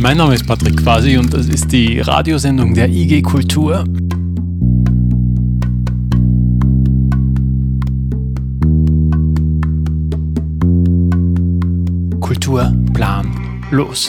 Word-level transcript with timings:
Mein 0.00 0.16
Name 0.16 0.34
ist 0.34 0.46
Patrick 0.46 0.78
Quasi 0.78 1.18
und 1.18 1.34
das 1.34 1.46
ist 1.46 1.70
die 1.70 2.00
Radiosendung 2.00 2.72
der 2.72 2.88
IG 2.88 3.20
Kultur. 3.20 3.84
Kultur, 12.18 12.72
Plan, 12.94 13.30
los. 13.70 14.08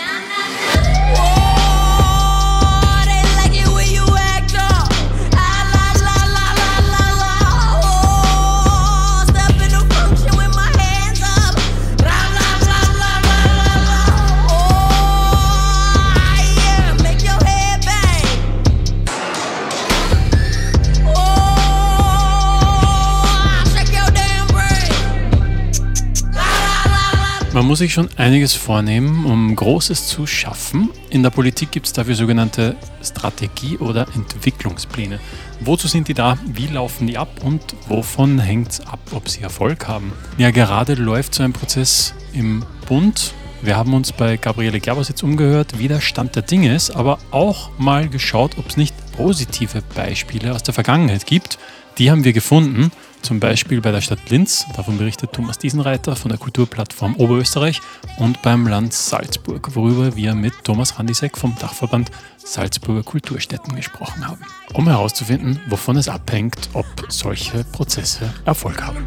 Man 27.54 27.68
muss 27.68 27.80
sich 27.80 27.92
schon 27.92 28.08
einiges 28.16 28.54
vornehmen, 28.54 29.26
um 29.26 29.54
Großes 29.54 30.08
zu 30.08 30.26
schaffen. 30.26 30.90
In 31.10 31.22
der 31.22 31.32
Politik 31.32 31.72
gibt 31.72 31.86
es 31.86 31.92
dafür 31.92 32.16
sogenannte 32.16 32.78
Strategie- 33.04 33.78
oder 33.78 34.08
Entwicklungspläne. 34.16 35.20
Wozu 35.60 35.90
sind 35.90 36.08
die 36.08 36.14
da? 36.14 36.38
Wie 36.46 36.68
laufen 36.68 37.08
die 37.08 37.18
ab? 37.18 37.42
Und 37.44 37.62
wovon 37.90 38.40
hängt 38.40 38.70
es 38.72 38.80
ab, 38.88 39.02
ob 39.12 39.28
sie 39.28 39.42
Erfolg 39.42 39.86
haben? 39.90 40.14
Ja, 40.38 40.52
gerade 40.52 40.94
läuft 40.94 41.36
so 41.36 41.44
ein 41.44 41.52
Prozess 41.52 42.14
im 42.32 42.64
Bund. 42.88 43.34
Wir 43.62 43.76
haben 43.76 43.94
uns 43.94 44.14
bei 44.14 44.38
Gabriele 44.38 44.80
Gerbers 44.80 45.12
umgehört, 45.22 45.78
wie 45.78 45.90
der 45.90 46.00
Stand 46.00 46.38
der 46.38 46.44
Dinge 46.44 46.74
ist, 46.74 46.92
aber 46.92 47.20
auch 47.32 47.78
mal 47.78 48.08
geschaut, 48.08 48.58
ob 48.58 48.70
es 48.70 48.78
nicht 48.78 48.96
positive 49.18 49.84
Beispiele 49.94 50.56
aus 50.56 50.64
der 50.64 50.74
Vergangenheit 50.74 51.26
gibt. 51.26 51.60
Die 51.98 52.10
haben 52.10 52.24
wir 52.24 52.32
gefunden. 52.32 52.92
Zum 53.22 53.40
Beispiel 53.40 53.82
bei 53.82 53.92
der 53.92 54.02
Stadt 54.02 54.30
Linz, 54.30 54.66
davon 54.76 54.98
berichtet 54.98 55.32
Thomas 55.34 55.58
Diesenreiter 55.58 56.16
von 56.16 56.30
der 56.30 56.38
Kulturplattform 56.38 57.16
Oberösterreich 57.18 57.80
und 58.18 58.42
beim 58.42 58.68
Land 58.68 58.94
Salzburg, 58.94 59.76
worüber 59.76 60.16
wir 60.16 60.34
mit 60.36 60.54
Thomas 60.64 60.98
Randisek 60.98 61.38
vom 61.38 61.56
Dachverband 61.60 62.12
Salzburger 62.38 63.04
Kulturstätten 63.04 63.76
gesprochen 63.76 64.28
haben, 64.28 64.42
um 64.74 64.88
herauszufinden, 64.88 65.60
wovon 65.68 65.98
es 65.98 66.10
abhängt, 66.10 66.70
ob 66.74 66.86
solche 67.10 67.64
Prozesse 67.66 68.34
Erfolg 68.46 68.82
haben. 68.82 69.06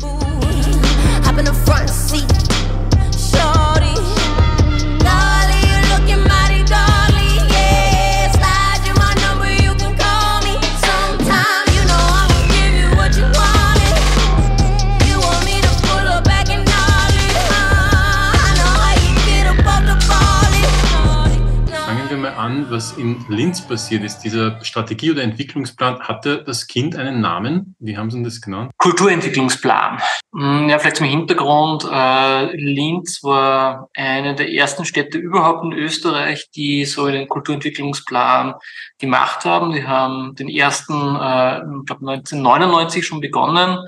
An, 22.55 22.71
was 22.71 22.97
in 22.97 23.25
Linz 23.29 23.61
passiert 23.61 24.05
ist. 24.05 24.21
Dieser 24.21 24.63
Strategie- 24.65 25.11
oder 25.11 25.23
Entwicklungsplan, 25.23 26.01
hatte 26.01 26.43
das 26.45 26.67
Kind 26.67 26.97
einen 26.97 27.21
Namen? 27.21 27.77
Wie 27.79 27.97
haben 27.97 28.11
Sie 28.11 28.23
das 28.23 28.41
genannt? 28.41 28.71
Kulturentwicklungsplan. 28.79 30.01
Hm, 30.35 30.69
ja, 30.69 30.79
vielleicht 30.79 30.97
zum 30.97 31.07
Hintergrund. 31.07 31.87
Äh, 31.91 32.57
Linz 32.57 33.23
war 33.23 33.89
eine 33.95 34.35
der 34.35 34.53
ersten 34.53 34.85
Städte 34.85 35.19
überhaupt 35.19 35.65
in 35.65 35.73
Österreich, 35.73 36.49
die 36.55 36.85
so 36.85 37.05
einen 37.05 37.29
Kulturentwicklungsplan 37.29 38.55
gemacht 38.99 39.45
haben. 39.45 39.73
Die 39.73 39.87
haben 39.87 40.35
den 40.35 40.49
ersten, 40.49 40.93
äh, 40.93 41.59
ich 41.59 41.87
glaube 41.87 42.07
1999 42.09 43.07
schon 43.07 43.21
begonnen. 43.21 43.79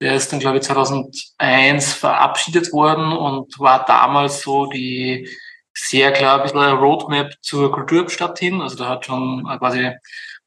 Der 0.00 0.14
ist 0.14 0.30
dann, 0.30 0.40
glaube 0.40 0.58
ich, 0.58 0.64
2001 0.64 1.94
verabschiedet 1.94 2.72
worden 2.72 3.12
und 3.12 3.58
war 3.58 3.84
damals 3.86 4.42
so 4.42 4.66
die 4.66 5.26
sehr 5.76 6.12
klar 6.12 6.36
ein 6.38 6.42
bisschen 6.42 6.58
eine 6.58 6.78
Roadmap 6.78 7.34
zur 7.42 7.70
Kulturstadt 7.70 8.38
hin. 8.38 8.60
Also 8.60 8.76
da 8.76 8.88
hat 8.88 9.06
schon 9.06 9.44
quasi 9.58 9.90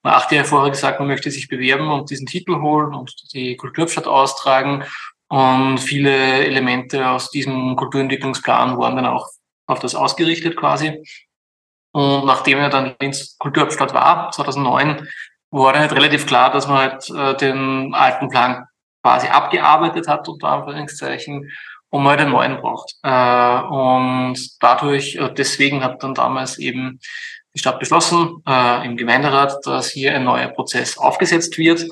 mal 0.01 0.15
acht 0.15 0.31
Jahre 0.31 0.45
vorher 0.45 0.71
gesagt, 0.71 0.99
man 0.99 1.07
möchte 1.07 1.29
sich 1.29 1.47
bewerben 1.47 1.91
und 1.91 2.09
diesen 2.09 2.25
Titel 2.25 2.61
holen 2.61 2.93
und 2.93 3.13
die 3.33 3.55
Kulturstadt 3.55 4.07
austragen. 4.07 4.83
Und 5.27 5.77
viele 5.77 6.11
Elemente 6.45 7.07
aus 7.07 7.29
diesem 7.29 7.75
Kulturentwicklungsplan 7.75 8.77
waren 8.79 8.95
dann 8.95 9.05
auch 9.05 9.27
auf 9.67 9.79
das 9.79 9.93
ausgerichtet 9.93 10.57
quasi. 10.57 11.03
Und 11.91 12.25
nachdem 12.25 12.57
er 12.57 12.69
dann 12.69 12.95
Linz 12.99 13.37
Kulturhauptstadt 13.37 13.93
war, 13.93 14.31
2009, 14.31 15.07
war 15.51 15.73
dann 15.73 15.81
halt 15.81 15.93
relativ 15.93 16.25
klar, 16.25 16.51
dass 16.51 16.67
man 16.67 16.77
halt 16.77 17.09
äh, 17.09 17.37
den 17.37 17.93
alten 17.93 18.29
Plan 18.29 18.65
quasi 19.03 19.27
abgearbeitet 19.27 20.07
hat, 20.07 20.27
unter 20.27 20.49
Anführungszeichen, 20.49 21.49
und 21.89 22.03
man 22.03 22.11
halt 22.11 22.21
einen 22.21 22.31
neuen 22.31 22.57
braucht. 22.57 22.95
Äh, 23.03 23.61
und 23.61 24.37
dadurch, 24.59 25.15
äh, 25.15 25.33
deswegen 25.35 25.83
hat 25.83 26.03
dann 26.03 26.13
damals 26.13 26.57
eben 26.57 26.99
die 27.53 27.59
Stadt 27.59 27.79
beschlossen, 27.79 28.43
äh, 28.47 28.85
im 28.85 28.95
Gemeinderat, 28.95 29.55
dass 29.65 29.89
hier 29.89 30.15
ein 30.15 30.23
neuer 30.23 30.49
Prozess 30.49 30.97
aufgesetzt 30.97 31.57
wird. 31.57 31.85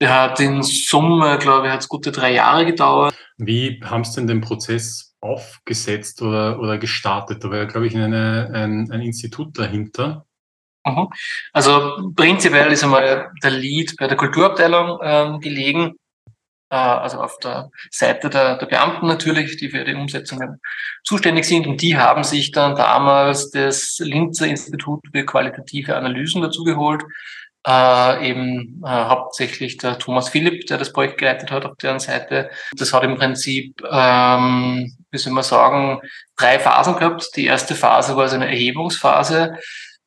Der 0.00 0.14
hat 0.14 0.40
in 0.40 0.62
Summe, 0.62 1.38
glaube 1.38 1.66
ich, 1.66 1.72
hat 1.72 1.80
es 1.80 1.88
gute 1.88 2.12
drei 2.12 2.32
Jahre 2.32 2.66
gedauert. 2.66 3.14
Wie 3.38 3.80
haben 3.84 4.04
Sie 4.04 4.16
denn 4.16 4.26
den 4.26 4.40
Prozess 4.40 5.14
aufgesetzt 5.20 6.22
oder, 6.22 6.58
oder 6.58 6.78
gestartet? 6.78 7.44
Da 7.44 7.50
war 7.50 7.58
ja, 7.58 7.64
glaube 7.64 7.86
ich, 7.86 7.96
eine, 7.96 8.50
ein, 8.52 8.90
ein 8.90 9.00
Institut 9.00 9.58
dahinter. 9.58 10.26
Mhm. 10.86 11.08
Also 11.52 12.12
prinzipiell 12.14 12.70
ist 12.72 12.84
einmal 12.84 13.30
der 13.42 13.50
Lead 13.50 13.94
bei 13.98 14.06
der 14.06 14.16
Kulturabteilung 14.16 14.98
ähm, 15.02 15.40
gelegen. 15.40 15.94
Äh, 16.70 16.76
also 16.76 17.20
auf 17.20 17.38
der 17.38 17.70
Seite 17.90 18.30
der, 18.30 18.56
der 18.56 18.66
Beamten 18.66 19.06
natürlich, 19.06 19.56
die 19.56 19.70
für 19.70 19.84
die 19.84 19.94
Umsetzungen 19.94 20.60
zuständig 21.04 21.44
sind. 21.44 21.66
Und 21.66 21.82
die 21.82 21.96
haben 21.96 22.24
sich 22.24 22.50
dann 22.50 22.74
damals 22.76 23.50
das 23.50 23.98
Linzer 24.00 24.46
Institut 24.46 25.00
für 25.12 25.24
qualitative 25.24 25.96
Analysen 25.96 26.42
dazu 26.42 26.64
geholt. 26.64 27.04
Äh, 27.66 28.30
eben 28.30 28.80
äh, 28.84 28.88
hauptsächlich 28.88 29.76
der 29.76 29.98
Thomas 29.98 30.28
Philipp, 30.28 30.66
der 30.66 30.78
das 30.78 30.92
Projekt 30.92 31.18
geleitet 31.18 31.50
hat 31.50 31.64
auf 31.64 31.76
deren 31.76 31.98
Seite. 31.98 32.50
Das 32.76 32.92
hat 32.92 33.02
im 33.02 33.16
Prinzip, 33.16 33.82
ähm, 33.90 34.96
wie 35.10 35.18
soll 35.18 35.32
man 35.32 35.42
sagen, 35.42 36.00
drei 36.36 36.60
Phasen 36.60 36.94
gehabt. 36.96 37.28
Die 37.34 37.46
erste 37.46 37.74
Phase 37.74 38.16
war 38.16 38.28
so 38.28 38.36
eine 38.36 38.46
Erhebungsphase. 38.46 39.56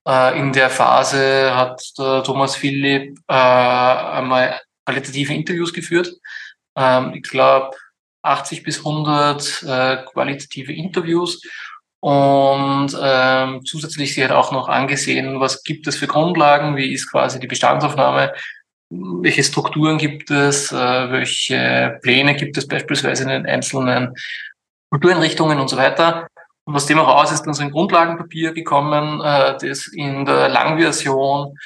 Äh, 0.08 0.40
in 0.40 0.54
der 0.54 0.70
Phase 0.70 1.54
hat 1.54 1.82
der 1.98 2.24
Thomas 2.24 2.56
Philipp 2.56 3.18
äh, 3.28 3.34
einmal 3.34 4.62
qualitative 4.86 5.34
Interviews 5.34 5.74
geführt 5.74 6.10
ähm, 6.76 7.14
ich 7.16 7.24
glaube, 7.24 7.76
80 8.22 8.64
bis 8.64 8.80
100 8.80 9.64
äh, 9.64 9.98
qualitative 10.12 10.74
Interviews 10.74 11.42
und 12.02 12.98
ähm, 13.02 13.66
zusätzlich 13.66 14.14
sie 14.14 14.24
hat 14.24 14.32
auch 14.32 14.52
noch 14.52 14.70
angesehen, 14.70 15.40
was 15.40 15.64
gibt 15.64 15.86
es 15.88 15.98
für 15.98 16.08
Grundlagen, 16.08 16.78
wie 16.78 16.94
ist 16.94 17.12
quasi 17.12 17.40
die 17.40 17.48
Bestandsaufnahme, 17.48 18.34
welche 18.90 19.44
Strukturen 19.44 19.98
gibt 19.98 20.32
es, 20.32 20.72
äh, 20.72 21.12
welche 21.12 22.00
Pläne 22.02 22.36
gibt 22.36 22.58
es 22.58 22.68
beispielsweise 22.68 23.24
in 23.24 23.30
den 23.30 23.46
einzelnen 23.46 24.14
Kultureinrichtungen 24.90 25.60
und 25.60 25.70
so 25.70 25.78
weiter. 25.78 26.28
Und 26.64 26.76
aus 26.76 26.86
dem 26.86 26.98
heraus 26.98 27.32
ist 27.32 27.44
dann 27.44 27.54
so 27.54 27.64
ein 27.64 27.72
Grundlagenpapier 27.72 28.54
gekommen, 28.54 29.22
äh, 29.22 29.58
das 29.60 29.88
in 29.88 30.26
der 30.26 30.50
Langversion 30.50 31.58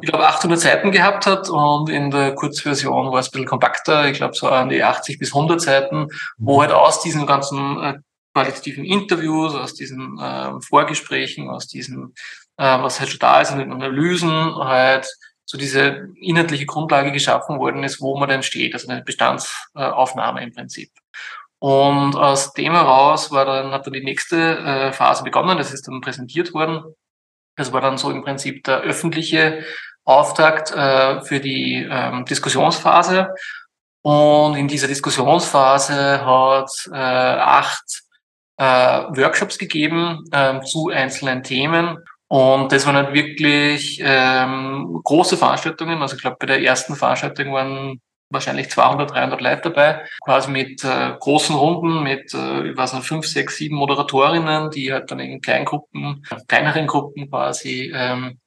ich 0.00 0.08
glaube, 0.08 0.26
800 0.26 0.58
Seiten 0.58 0.92
gehabt 0.92 1.26
hat 1.26 1.48
und 1.48 1.88
in 1.90 2.10
der 2.10 2.34
Kurzversion 2.34 3.10
war 3.10 3.18
es 3.18 3.28
ein 3.28 3.32
bisschen 3.32 3.46
kompakter, 3.46 4.08
ich 4.08 4.16
glaube 4.16 4.34
so 4.34 4.48
an 4.48 4.68
die 4.68 4.82
80 4.82 5.18
bis 5.18 5.34
100 5.34 5.60
Seiten, 5.60 6.08
wo 6.38 6.60
halt 6.60 6.72
aus 6.72 7.02
diesen 7.02 7.26
ganzen 7.26 7.82
äh, 7.82 7.98
qualitativen 8.34 8.84
Interviews, 8.84 9.54
aus 9.54 9.74
diesen 9.74 10.18
äh, 10.18 10.52
Vorgesprächen, 10.60 11.48
aus 11.48 11.66
diesen, 11.66 12.14
äh, 12.56 12.78
was 12.82 13.00
halt 13.00 13.10
schon 13.10 13.18
da 13.18 13.40
ist, 13.40 13.50
in 13.50 13.58
den 13.58 13.72
Analysen 13.72 14.54
halt 14.56 15.08
so 15.44 15.58
diese 15.58 16.08
inhaltliche 16.20 16.66
Grundlage 16.66 17.10
geschaffen 17.10 17.58
worden 17.58 17.82
ist, 17.82 18.00
wo 18.00 18.16
man 18.16 18.28
denn 18.28 18.44
steht, 18.44 18.72
also 18.72 18.88
eine 18.88 19.02
Bestandsaufnahme 19.02 20.44
im 20.44 20.52
Prinzip. 20.52 20.90
Und 21.58 22.14
aus 22.16 22.52
dem 22.52 22.72
heraus 22.72 23.32
war 23.32 23.44
dann, 23.44 23.72
hat 23.72 23.84
dann 23.84 23.92
die 23.92 24.04
nächste 24.04 24.58
äh, 24.58 24.92
Phase 24.92 25.24
begonnen, 25.24 25.58
das 25.58 25.72
ist 25.72 25.88
dann 25.88 26.00
präsentiert 26.00 26.54
worden 26.54 26.84
das 27.56 27.72
war 27.72 27.80
dann 27.80 27.98
so 27.98 28.10
im 28.10 28.22
Prinzip 28.22 28.64
der 28.64 28.80
öffentliche 28.80 29.64
Auftakt 30.04 30.72
äh, 30.72 31.20
für 31.22 31.40
die 31.40 31.86
ähm, 31.90 32.24
Diskussionsphase. 32.24 33.28
Und 34.02 34.56
in 34.56 34.66
dieser 34.66 34.88
Diskussionsphase 34.88 36.24
hat 36.24 36.70
äh, 36.90 36.96
acht 36.96 38.02
äh, 38.56 38.64
Workshops 38.64 39.58
gegeben 39.58 40.24
äh, 40.32 40.60
zu 40.62 40.88
einzelnen 40.88 41.42
Themen. 41.42 41.98
Und 42.28 42.72
das 42.72 42.86
waren 42.86 42.96
halt 42.96 43.12
wirklich 43.12 44.00
ähm, 44.02 45.00
große 45.04 45.36
Veranstaltungen. 45.36 46.00
Also 46.00 46.16
ich 46.16 46.22
glaube, 46.22 46.36
bei 46.38 46.46
der 46.46 46.62
ersten 46.62 46.94
Veranstaltung 46.94 47.52
waren 47.52 48.00
wahrscheinlich 48.30 48.70
200, 48.70 49.10
300 49.10 49.40
Leute 49.40 49.62
dabei, 49.70 50.04
quasi 50.24 50.50
mit 50.50 50.84
äh, 50.84 51.14
großen 51.18 51.54
Runden, 51.54 52.02
mit, 52.02 52.32
äh, 52.32 52.70
ich 52.70 52.76
weiß 52.76 52.94
nicht, 52.94 53.06
fünf, 53.06 53.26
sechs, 53.26 53.56
sieben 53.56 53.76
Moderatorinnen, 53.76 54.70
die 54.70 54.92
halt 54.92 55.10
dann 55.10 55.20
in 55.20 55.40
kleinen 55.40 55.64
Gruppen, 55.64 56.24
kleineren 56.48 56.86
Gruppen 56.86 57.28
quasi 57.28 57.92
ähm, 57.94 58.38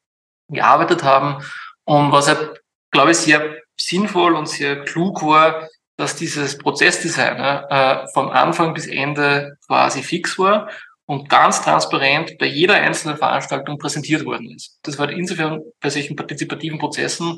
gearbeitet 0.49 1.03
haben. 1.03 1.43
Und 1.83 2.11
was 2.11 2.27
halt, 2.27 2.61
glaube 2.91 3.11
ich, 3.11 3.17
sehr 3.17 3.57
sinnvoll 3.79 4.35
und 4.35 4.47
sehr 4.47 4.83
klug 4.83 5.21
war, 5.23 5.67
dass 5.97 6.15
dieses 6.15 6.57
Prozessdesign 6.57 7.37
äh, 7.39 8.07
von 8.13 8.29
Anfang 8.29 8.73
bis 8.73 8.87
Ende 8.87 9.57
quasi 9.67 10.01
fix 10.01 10.39
war 10.39 10.69
und 11.05 11.29
ganz 11.29 11.61
transparent 11.61 12.37
bei 12.39 12.45
jeder 12.45 12.75
einzelnen 12.75 13.17
Veranstaltung 13.17 13.77
präsentiert 13.77 14.25
worden 14.25 14.49
ist. 14.55 14.79
Das 14.83 14.97
war 14.97 15.09
insofern 15.09 15.61
bei 15.81 15.89
solchen 15.89 16.15
partizipativen 16.15 16.79
Prozessen 16.79 17.37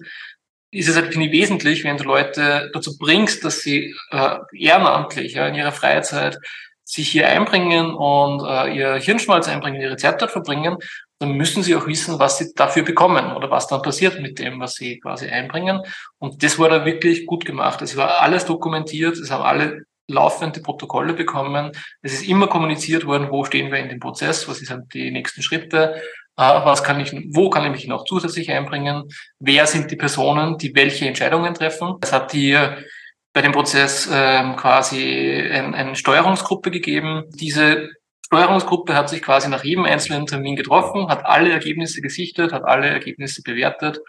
ist 0.76 0.90
es 0.90 0.96
halt, 0.96 1.12
finde 1.12 1.28
ich, 1.28 1.32
wesentlich, 1.32 1.84
wenn 1.84 1.98
du 1.98 2.04
Leute 2.04 2.70
dazu 2.74 2.98
bringst, 2.98 3.46
dass 3.46 3.60
sie 3.60 3.96
äh, 4.12 4.38
ehrenamtlich 4.54 5.34
ja, 5.34 5.48
in 5.48 5.56
ihrer 5.56 5.72
Freizeit 5.72 6.38
sich 6.84 7.10
hier 7.10 7.28
einbringen 7.28 7.96
und 7.96 8.46
äh, 8.46 8.76
ihr 8.76 8.96
Hirnschmalz 8.96 9.48
einbringen, 9.48 9.82
ihre 9.82 9.98
Zeit 9.98 10.22
dort 10.22 10.32
verbringen, 10.32 10.78
dann 11.20 11.32
müssen 11.32 11.64
sie 11.64 11.76
auch 11.76 11.88
wissen, 11.88 12.20
was 12.20 12.38
sie 12.38 12.54
dafür 12.54 12.84
bekommen 12.84 13.36
oder 13.36 13.50
was 13.50 13.68
dann 13.68 13.82
passiert 13.82 14.22
mit 14.22 14.38
dem, 14.38 14.60
was 14.60 14.74
sie 14.74 15.00
quasi 15.00 15.28
einbringen. 15.28 15.82
Und 16.20 16.44
das 16.44 16.60
war 16.60 16.70
da 16.70 16.86
wirklich 16.86 17.26
gut 17.26 17.46
gemacht. 17.46 17.82
Es 17.82 17.96
war 17.96 18.22
alles 18.22 18.46
dokumentiert, 18.46 19.18
es 19.18 19.32
haben 19.32 19.44
alle 19.44 19.86
laufende 20.08 20.60
Protokolle 20.60 21.14
bekommen. 21.14 21.72
Es 22.02 22.14
ist 22.14 22.28
immer 22.28 22.48
kommuniziert 22.48 23.06
worden, 23.06 23.32
wo 23.32 23.46
stehen 23.46 23.72
wir 23.72 23.80
in 23.80 23.90
dem 23.90 24.00
Prozess, 24.00 24.48
was 24.48 24.60
sind 24.60 24.94
die 24.94 25.10
nächsten 25.10 25.42
Schritte, 25.42 26.02
was 26.36 26.84
kann 26.84 27.00
ich, 27.00 27.14
wo 27.30 27.50
kann 27.50 27.66
ich 27.66 27.72
mich 27.72 27.88
noch 27.88 28.06
zusätzlich 28.06 28.52
einbringen, 28.52 29.04
wer 29.40 29.68
sind 29.68 29.92
die 29.92 29.96
Personen, 29.96 30.58
die 30.58 30.76
welche 30.76 31.08
Entscheidungen 31.08 31.54
treffen. 31.54 31.96
Es 32.02 32.12
hat 32.12 32.32
hier 32.32 32.78
bei 33.34 33.42
dem 33.42 33.52
Prozess 33.52 34.10
ähm, 34.12 34.56
quasi 34.56 35.50
ein, 35.52 35.76
eine 35.76 35.96
Steuerungsgruppe 35.96 36.72
gegeben. 36.72 37.24
Diese 37.30 37.90
Steuerungsgruppe 38.26 38.96
hat 38.96 39.10
sich 39.10 39.22
quasi 39.22 39.50
nach 39.50 39.64
jedem 39.64 39.86
einzelnen 39.86 40.26
Termin 40.26 40.56
getroffen, 40.56 41.10
hat 41.10 41.26
alle 41.26 41.52
Ergebnisse 41.52 42.02
gesichtet, 42.02 42.54
hat 42.54 42.64
alle 42.64 42.88
Ergebnisse 42.88 43.42
bewertet 43.44 44.00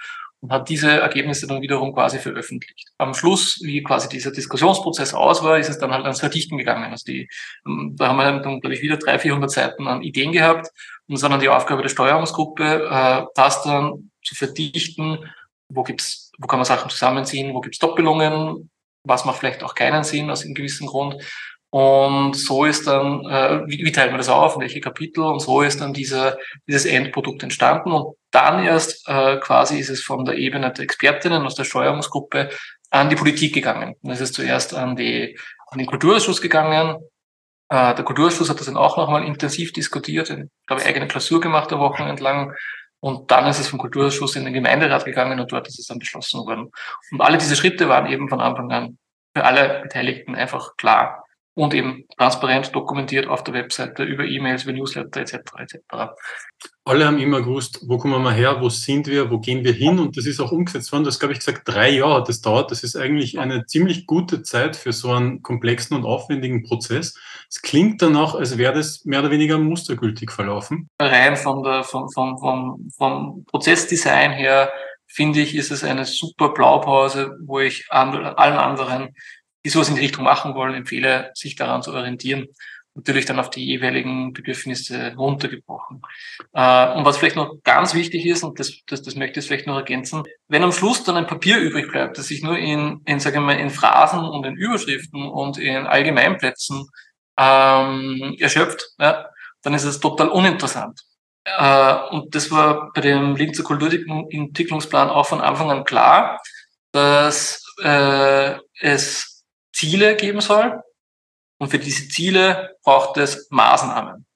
und 0.41 0.53
hat 0.53 0.69
diese 0.69 0.91
Ergebnisse 0.91 1.47
dann 1.47 1.63
wiederum 1.63 1.95
quasi 1.95 2.19
veröffentlicht. 2.19 2.89
Am 2.99 3.15
Schluss, 3.15 3.61
wie 3.63 3.83
quasi 3.83 4.09
dieser 4.09 4.31
Diskussionsprozess 4.31 5.15
aus 5.15 5.43
war, 5.43 5.59
ist 5.59 5.69
es 5.69 5.79
dann 5.79 5.93
halt 5.93 6.05
ans 6.05 6.21
Verdichten 6.21 6.59
gegangen. 6.59 6.91
Also 6.91 7.05
die, 7.07 7.29
ähm, 7.67 7.95
da 7.97 8.09
haben 8.09 8.17
wir 8.17 8.41
dann, 8.41 8.61
glaube 8.61 8.75
ich, 8.75 8.83
wieder 8.83 8.97
300, 8.97 9.23
400 9.23 9.51
Seiten 9.51 9.89
an 9.89 10.03
Ideen 10.03 10.33
gehabt 10.33 10.69
und 11.09 11.17
sondern 11.17 11.41
die 11.41 11.49
Aufgabe 11.49 11.83
der 11.83 11.89
Steuerungsgruppe, 11.89 12.89
äh, 12.91 13.25
das 13.35 13.63
dann 13.63 14.11
zu 14.23 14.35
verdichten, 14.35 15.19
wo 15.69 15.83
gibt's, 15.83 16.33
wo 16.39 16.47
kann 16.47 16.59
man 16.59 16.67
Sachen 16.67 16.91
zusammenziehen, 16.91 17.55
wo 17.55 17.61
gibt's 17.61 17.79
Doppelungen, 17.79 18.71
was 19.05 19.25
macht 19.25 19.39
vielleicht 19.39 19.63
auch 19.63 19.75
keinen 19.75 20.05
Sinn 20.05 20.31
aus 20.31 20.45
einem 20.45 20.55
gewissen 20.55 20.87
Grund. 20.87 21.17
Und 21.77 22.33
so 22.33 22.65
ist 22.65 22.87
dann, 22.87 23.23
äh, 23.27 23.67
wie, 23.67 23.85
wie 23.85 23.93
teilt 23.93 24.11
man 24.11 24.17
das 24.17 24.31
auf, 24.31 24.59
welche 24.59 24.81
Kapitel? 24.81 25.23
Und 25.23 25.41
so 25.41 25.61
ist 25.61 25.79
dann 25.83 25.93
dieser, 25.93 26.39
dieses 26.67 26.87
Endprodukt 26.87 27.43
entstanden. 27.43 27.93
Und 27.93 28.17
dann 28.31 28.65
erst 28.65 29.07
äh, 29.07 29.37
quasi 29.41 29.79
ist 29.79 29.91
es 29.91 30.03
von 30.03 30.25
der 30.25 30.39
Ebene 30.39 30.73
der 30.73 30.85
Expertinnen 30.85 31.45
aus 31.45 31.55
der 31.55 31.65
Steuerungsgruppe 31.65 32.49
an 32.89 33.11
die 33.11 33.17
Politik 33.17 33.53
gegangen. 33.53 33.95
Und 34.01 34.11
es 34.11 34.23
ist 34.23 34.33
zuerst 34.33 34.73
an, 34.73 34.97
die, 34.97 35.39
an 35.67 35.77
den 35.77 35.87
Kulturausschuss 35.87 36.41
gegangen, 36.41 36.97
äh, 37.69 37.95
der 37.95 38.05
Kulturausschuss 38.07 38.49
hat 38.49 38.59
das 38.59 38.69
dann 38.69 38.79
auch 38.79 38.97
nochmal 38.97 39.27
intensiv 39.27 39.75
diskutiert, 39.75 40.31
ich 40.31 40.47
glaube, 40.67 40.83
eigene 40.83 41.09
Klausur 41.09 41.43
gemacht, 41.43 41.71
der 41.71 41.79
Wochen 41.79 42.05
entlang. 42.05 42.55
Und 43.01 43.31
dann 43.31 43.47
ist 43.49 43.61
es 43.61 43.69
vom 43.69 43.79
Kulturausschuss 43.79 44.35
in 44.37 44.47
den 44.47 44.55
Gemeinderat 44.55 45.05
gegangen 45.05 45.39
und 45.39 45.53
dort 45.53 45.69
ist 45.69 45.79
es 45.79 45.89
dann 45.89 45.99
beschlossen 45.99 46.41
worden. 46.47 46.71
Und 47.13 47.21
alle 47.21 47.37
diese 47.37 47.55
Schritte 47.55 47.91
waren 47.91 48.11
eben 48.11 48.31
von 48.31 48.41
Anfang 48.41 48.73
an 48.73 48.97
für 49.37 49.45
alle 49.45 49.83
Beteiligten 49.83 50.35
einfach 50.35 50.79
klar 50.79 51.26
und 51.57 51.73
eben 51.73 52.05
transparent 52.19 52.75
dokumentiert 52.75 53.27
auf 53.27 53.43
der 53.43 53.55
Webseite 53.55 54.05
über 54.05 54.25
E-Mails, 54.25 54.65
über 54.65 54.75
Newsletter 54.75 55.21
etc. 55.23 55.37
etc. 55.59 55.79
Alle 56.85 57.07
haben 57.07 57.19
immer 57.19 57.41
gewusst, 57.41 57.81
wo 57.87 57.97
kommen 57.97 58.23
wir 58.23 58.33
her, 58.33 58.61
wo 58.61 58.69
sind 58.69 59.07
wir, 59.07 59.31
wo 59.31 59.39
gehen 59.39 59.65
wir 59.65 59.73
hin 59.73 59.99
und 59.99 60.19
das 60.19 60.27
ist 60.27 60.39
auch 60.39 60.53
umgesetzt 60.53 60.93
worden. 60.93 61.05
Das 61.05 61.19
glaube 61.19 61.33
ich 61.33 61.39
gesagt, 61.39 61.63
drei 61.65 61.89
Jahre 61.89 62.17
hat 62.17 62.29
das 62.29 62.43
dauert. 62.43 62.71
Das 62.71 62.85
ist 62.85 62.95
eigentlich 62.95 63.39
eine 63.39 63.65
ziemlich 63.65 64.07
gute 64.07 64.43
Zeit 64.43 64.77
für 64.77 64.93
so 64.93 65.11
einen 65.13 65.43
komplexen 65.43 65.97
und 65.97 66.05
aufwendigen 66.05 66.63
Prozess. 66.63 67.19
Es 67.49 67.63
klingt 67.63 68.03
danach, 68.03 68.35
als 68.35 68.59
wäre 68.59 68.75
das 68.75 69.07
mehr 69.07 69.21
oder 69.21 69.31
weniger 69.31 69.57
mustergültig 69.57 70.31
verlaufen. 70.31 70.91
Rein 71.01 71.37
von 71.37 71.63
der, 71.63 71.85
vom, 71.85 72.11
vom, 72.11 72.39
vom, 72.39 72.89
vom 72.99 73.45
Prozessdesign 73.47 74.33
her 74.33 74.71
finde 75.07 75.41
ich, 75.41 75.55
ist 75.55 75.71
es 75.71 75.83
eine 75.83 76.05
super 76.05 76.51
Blaupause, 76.51 77.35
wo 77.41 77.61
ich 77.61 77.87
allen 77.89 78.37
anderen 78.37 79.15
die 79.67 79.71
sowas 79.71 79.89
in 79.89 79.97
die 79.97 80.03
Richtung 80.03 80.23
machen 80.23 80.55
wollen, 80.55 80.77
empfehle, 80.77 81.33
sich 81.35 81.57
daran 81.57 81.83
zu 81.83 81.93
orientieren. 81.93 82.47
Natürlich 82.95 83.25
dann 83.25 83.41
auf 83.41 83.51
die 83.51 83.67
jeweiligen 83.67 84.33
Bedürfnisse 84.33 85.13
runtergebrochen. 85.17 86.03
Äh, 86.53 86.93
und 86.95 87.05
was 87.05 87.17
vielleicht 87.17 87.35
noch 87.35 87.57
ganz 87.65 87.93
wichtig 87.93 88.27
ist, 88.27 88.45
und 88.45 88.61
das, 88.61 88.83
das, 88.87 89.03
das 89.03 89.17
möchte 89.17 89.41
ich 89.41 89.47
vielleicht 89.47 89.67
noch 89.67 89.77
ergänzen, 89.77 90.23
wenn 90.47 90.63
am 90.63 90.71
Schluss 90.71 91.03
dann 91.03 91.17
ein 91.17 91.27
Papier 91.27 91.59
übrig 91.59 91.91
bleibt, 91.91 92.17
das 92.17 92.29
sich 92.29 92.45
nur 92.45 92.57
in, 92.57 93.01
in 93.07 93.19
sage 93.19 93.39
ich 93.39 93.43
mal, 93.43 93.59
in 93.59 93.71
Phrasen 93.71 94.21
und 94.21 94.47
in 94.47 94.55
Überschriften 94.55 95.29
und 95.29 95.59
in 95.59 95.85
Allgemeinplätzen 95.85 96.87
ähm, 97.37 98.37
erschöpft, 98.39 98.91
ja, 99.01 99.27
dann 99.63 99.75
ist 99.75 99.83
es 99.83 99.99
total 99.99 100.29
uninteressant. 100.29 101.01
Äh, 101.45 101.95
und 102.13 102.37
das 102.37 102.53
war 102.53 102.93
bei 102.95 103.01
dem 103.01 103.35
Link 103.35 103.57
zur 103.57 103.65
Kulturentwicklungsplan 103.65 105.11
auch 105.11 105.27
von 105.27 105.41
Anfang 105.41 105.73
an 105.73 105.83
klar, 105.83 106.41
dass 106.93 107.65
äh, 107.83 108.55
es 108.81 109.36
Ziele 109.77 110.17
geben 110.17 110.41
soll. 110.41 110.81
Und 111.59 111.71
für 111.71 111.79
diese 111.79 112.09
Ziele 112.09 112.77
braucht 112.83 113.17
es 113.19 113.49
Maßnahmen. 113.51 114.27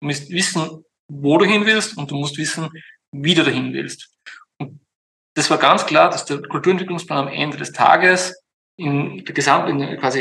Du 0.00 0.06
musst 0.06 0.30
wissen, 0.30 0.84
wo 1.08 1.38
du 1.38 1.44
hin 1.44 1.66
willst 1.66 1.96
und 1.96 2.10
du 2.10 2.16
musst 2.16 2.36
wissen, 2.38 2.68
wie 3.10 3.34
du 3.34 3.42
dahin 3.42 3.72
willst. 3.72 4.10
Und 4.58 4.80
das 5.34 5.50
war 5.50 5.58
ganz 5.58 5.86
klar, 5.86 6.10
dass 6.10 6.24
der 6.24 6.42
Kulturentwicklungsplan 6.42 7.26
am 7.26 7.32
Ende 7.32 7.56
des 7.56 7.72
Tages 7.72 8.42
in 8.76 9.24
der 9.24 9.34
Gesamt, 9.34 9.68
in 9.68 9.98
quasi 9.98 10.20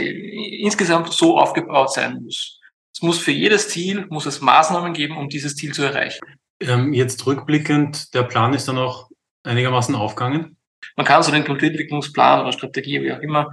insgesamt 0.61 1.11
so 1.13 1.37
aufgebaut 1.37 1.93
sein 1.93 2.21
muss. 2.21 2.59
Es 2.93 3.01
muss 3.01 3.19
für 3.19 3.31
jedes 3.31 3.69
Ziel, 3.69 4.05
muss 4.09 4.25
es 4.25 4.41
Maßnahmen 4.41 4.93
geben, 4.93 5.17
um 5.17 5.29
dieses 5.29 5.55
Ziel 5.55 5.73
zu 5.73 5.83
erreichen. 5.83 6.19
Ähm, 6.59 6.93
jetzt 6.93 7.25
rückblickend, 7.25 8.13
der 8.13 8.23
Plan 8.23 8.53
ist 8.53 8.67
dann 8.67 8.77
auch 8.77 9.09
einigermaßen 9.43 9.95
aufgegangen? 9.95 10.57
Man 10.95 11.05
kann 11.05 11.23
so 11.23 11.31
den 11.31 11.45
Kulturentwicklungsplan 11.45 12.41
oder 12.41 12.51
Strategie, 12.51 13.01
wie 13.01 13.13
auch 13.13 13.19
immer, 13.19 13.51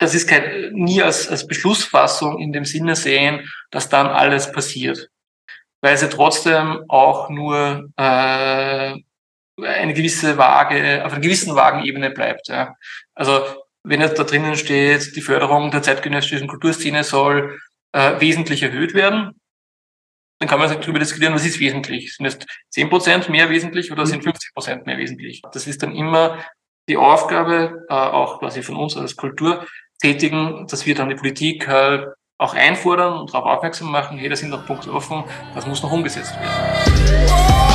das 0.00 0.14
ist 0.14 0.28
kein, 0.28 0.72
nie 0.72 1.02
als, 1.02 1.28
als 1.28 1.46
Beschlussfassung 1.46 2.38
in 2.38 2.52
dem 2.52 2.64
Sinne 2.64 2.96
sehen, 2.96 3.46
dass 3.70 3.90
dann 3.90 4.06
alles 4.06 4.50
passiert. 4.50 5.10
Weil 5.82 5.96
sie 5.98 6.08
trotzdem 6.08 6.84
auch 6.88 7.28
nur 7.28 7.90
äh, 7.96 8.94
eine 9.62 9.94
gewisse 9.94 10.38
Waage, 10.38 11.04
auf 11.04 11.12
einer 11.12 11.20
gewissen 11.20 11.54
Wagenebene 11.54 12.10
bleibt. 12.10 12.48
Ja. 12.48 12.74
Also 13.14 13.44
wenn 13.82 14.00
jetzt 14.00 14.18
da 14.18 14.24
drinnen 14.24 14.56
steht, 14.56 15.14
die 15.16 15.20
Förderung 15.20 15.70
der 15.70 15.82
zeitgenössischen 15.82 16.48
Kulturszene 16.48 17.04
soll 17.04 17.58
äh, 17.92 18.18
wesentlich 18.20 18.62
erhöht 18.62 18.94
werden, 18.94 19.38
dann 20.38 20.48
kann 20.48 20.58
man 20.58 20.70
darüber 20.70 20.98
diskutieren, 20.98 21.34
was 21.34 21.44
ist 21.44 21.60
wesentlich. 21.60 22.16
Sind 22.16 22.24
es 22.24 22.38
10% 22.74 23.30
mehr 23.30 23.50
wesentlich 23.50 23.92
oder 23.92 24.06
sind 24.06 24.24
50% 24.24 24.86
mehr 24.86 24.96
wesentlich? 24.96 25.42
Das 25.52 25.66
ist 25.66 25.82
dann 25.82 25.94
immer 25.94 26.42
die 26.88 26.96
Aufgabe, 26.96 27.84
äh, 27.90 27.94
auch 27.94 28.38
quasi 28.38 28.62
von 28.62 28.76
uns 28.76 28.96
als 28.96 29.16
Kultur, 29.16 29.66
tätigen, 30.00 30.66
dass 30.68 30.86
wir 30.86 30.94
dann 30.94 31.08
die 31.08 31.14
Politik 31.14 31.68
halt 31.68 32.08
auch 32.38 32.54
einfordern 32.54 33.18
und 33.18 33.34
darauf 33.34 33.58
aufmerksam 33.58 33.90
machen, 33.90 34.16
hey, 34.16 34.28
da 34.28 34.36
sind 34.36 34.50
noch 34.50 34.66
Punkte 34.66 34.92
offen, 34.92 35.24
das 35.54 35.66
muss 35.66 35.82
noch 35.82 35.92
umgesetzt 35.92 36.34
werden. 36.40 37.69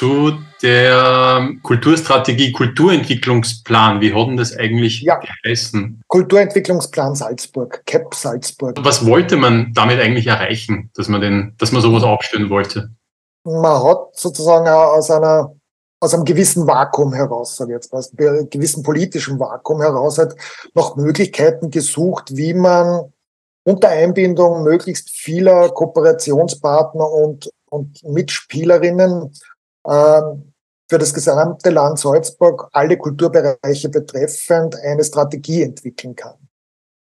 Zu 0.00 0.32
der 0.62 1.50
Kulturstrategie, 1.62 2.52
Kulturentwicklungsplan. 2.52 4.00
Wie 4.00 4.14
hat 4.14 4.28
denn 4.28 4.38
das 4.38 4.56
eigentlich 4.56 5.02
ja. 5.02 5.20
geheißen? 5.20 6.00
Kulturentwicklungsplan 6.08 7.14
Salzburg, 7.14 7.82
CAP 7.84 8.14
Salzburg. 8.14 8.78
Was 8.82 9.04
wollte 9.04 9.36
man 9.36 9.72
damit 9.74 10.00
eigentlich 10.00 10.26
erreichen, 10.26 10.90
dass 10.94 11.08
man 11.08 11.20
den, 11.20 11.54
dass 11.58 11.72
man 11.72 11.82
sowas 11.82 12.02
aufstellen 12.02 12.48
wollte? 12.48 12.90
Man 13.44 13.82
hat 13.84 14.16
sozusagen 14.16 14.66
aus 14.68 15.10
einer 15.10 15.54
aus 16.02 16.14
einem 16.14 16.24
gewissen 16.24 16.66
Vakuum 16.66 17.12
heraus, 17.12 17.56
sage 17.56 17.72
ich 17.72 17.74
jetzt 17.74 17.92
mal, 17.92 17.98
aus 17.98 18.10
einem 18.16 18.48
gewissen 18.48 18.82
politischen 18.82 19.38
Vakuum 19.38 19.82
heraus 19.82 20.16
hat 20.16 20.34
noch 20.72 20.96
Möglichkeiten 20.96 21.70
gesucht, 21.70 22.34
wie 22.34 22.54
man 22.54 23.12
unter 23.64 23.90
Einbindung 23.90 24.62
möglichst 24.62 25.10
vieler 25.10 25.68
Kooperationspartner 25.68 27.06
und, 27.06 27.50
und 27.68 28.02
Mitspielerinnen 28.02 29.30
für 29.90 30.98
das 30.98 31.14
gesamte 31.14 31.70
Land 31.70 31.98
Salzburg 31.98 32.68
alle 32.72 32.96
Kulturbereiche 32.96 33.88
betreffend 33.88 34.76
eine 34.76 35.04
Strategie 35.04 35.62
entwickeln 35.62 36.16
kann. 36.16 36.36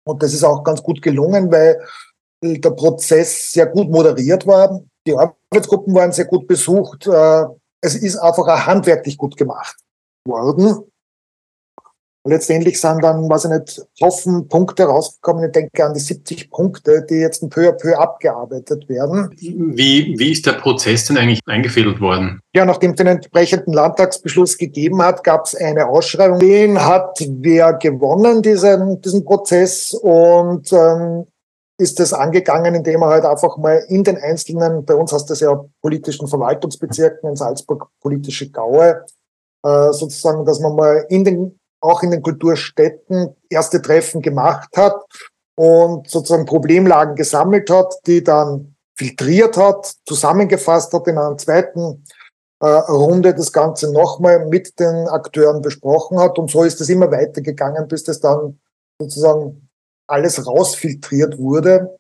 Und 0.05 0.23
das 0.23 0.33
ist 0.33 0.45
auch 0.45 0.65
ganz 0.65 0.83
gut 0.83 1.03
gelungen, 1.03 1.51
weil 1.53 1.81
der 2.43 2.71
Prozess 2.71 3.53
sehr 3.53 3.67
gut 3.67 3.91
moderiert 3.91 4.47
war. 4.47 4.81
Die 5.07 5.15
Arbeitsgruppen 5.15 5.95
waren 5.95 6.13
sehr 6.13 6.25
gut 6.25 6.47
besucht. 6.47 7.07
Äh, 7.07 7.45
es 7.81 7.95
ist 7.95 8.17
einfach 8.17 8.47
auch 8.47 8.67
handwerklich 8.67 9.17
gut 9.17 9.37
gemacht 9.37 9.77
worden. 10.27 10.91
Letztendlich 12.25 12.79
sind 12.79 13.03
dann, 13.03 13.31
weiß 13.31 13.47
ich 13.47 13.51
nicht, 13.51 13.83
Haufen 14.03 14.47
Punkte 14.47 14.85
rausgekommen. 14.85 15.47
Ich 15.47 15.53
denke 15.53 15.85
an 15.85 15.95
die 15.95 16.01
70 16.01 16.51
Punkte, 16.51 17.07
die 17.09 17.15
jetzt 17.15 17.49
peu 17.49 17.69
à 17.69 17.73
peu 17.73 17.97
abgearbeitet 17.97 18.87
werden. 18.91 19.31
Wie, 19.39 20.19
wie 20.19 20.33
ist 20.33 20.45
der 20.45 20.53
Prozess 20.53 21.07
denn 21.07 21.17
eigentlich 21.17 21.41
eingefädelt 21.47 21.99
worden? 21.99 22.41
Ja, 22.55 22.67
nachdem 22.67 22.91
es 22.91 22.99
den 22.99 23.07
entsprechenden 23.07 23.73
Landtagsbeschluss 23.73 24.59
gegeben 24.59 25.01
hat, 25.01 25.25
gab 25.25 25.47
es 25.47 25.55
eine 25.55 25.89
Ausschreibung. 25.89 26.41
Den 26.41 26.85
hat 26.85 27.19
wer 27.27 27.73
gewonnen, 27.73 28.43
diesen, 28.43 29.01
diesen 29.01 29.25
Prozess 29.25 29.95
und 29.95 30.71
ähm, 30.75 31.27
ist 31.79 31.99
das 31.99 32.13
angegangen, 32.13 32.75
indem 32.75 33.01
er 33.01 33.09
halt 33.09 33.25
einfach 33.25 33.57
mal 33.57 33.83
in 33.89 34.05
den 34.05 34.19
einzelnen, 34.19 34.85
bei 34.85 34.95
uns 34.95 35.13
heißt 35.15 35.31
das 35.31 35.41
ja 35.41 35.65
politischen 35.81 36.29
Verwaltungsbezirken 36.29 37.31
in 37.31 37.37
Salzburg 37.37 37.89
politische 38.03 38.51
Gaue, 38.51 39.07
äh, 39.65 39.93
sozusagen, 39.93 40.45
dass 40.45 40.61
man 40.61 40.77
mal 40.77 41.07
in 41.09 41.25
den 41.25 41.60
auch 41.81 42.03
in 42.03 42.11
den 42.11 42.23
Kulturstädten 42.23 43.35
erste 43.49 43.81
Treffen 43.81 44.23
gemacht 44.23 44.77
hat 44.77 45.03
und 45.57 46.09
sozusagen 46.09 46.47
Problemlagen 46.47 47.17
gesammelt 47.17 47.71
hat, 47.71 47.95
die 48.07 48.23
dann 48.23 48.77
filtriert 48.97 49.57
hat, 49.57 49.95
zusammengefasst 50.07 50.93
hat 50.93 51.07
in 51.07 51.19
einer 51.19 51.37
zweiten 51.37 52.05
äh, 52.61 52.67
Runde 52.67 53.35
das 53.35 53.53
Ganze 53.53 53.93
nochmal 53.93 54.47
mit 54.47 54.79
den 54.79 55.09
Akteuren 55.09 55.63
besprochen 55.63 56.19
hat. 56.19 56.39
Und 56.39 56.51
so 56.51 56.63
ist 56.65 56.81
es 56.81 56.89
immer 56.91 57.11
weitergegangen, 57.11 57.89
bis 57.89 58.05
das 58.05 58.21
dann 58.21 58.61
sozusagen 59.01 59.69
alles 60.07 60.47
rausfiltriert 60.47 61.39
wurde. 61.39 61.99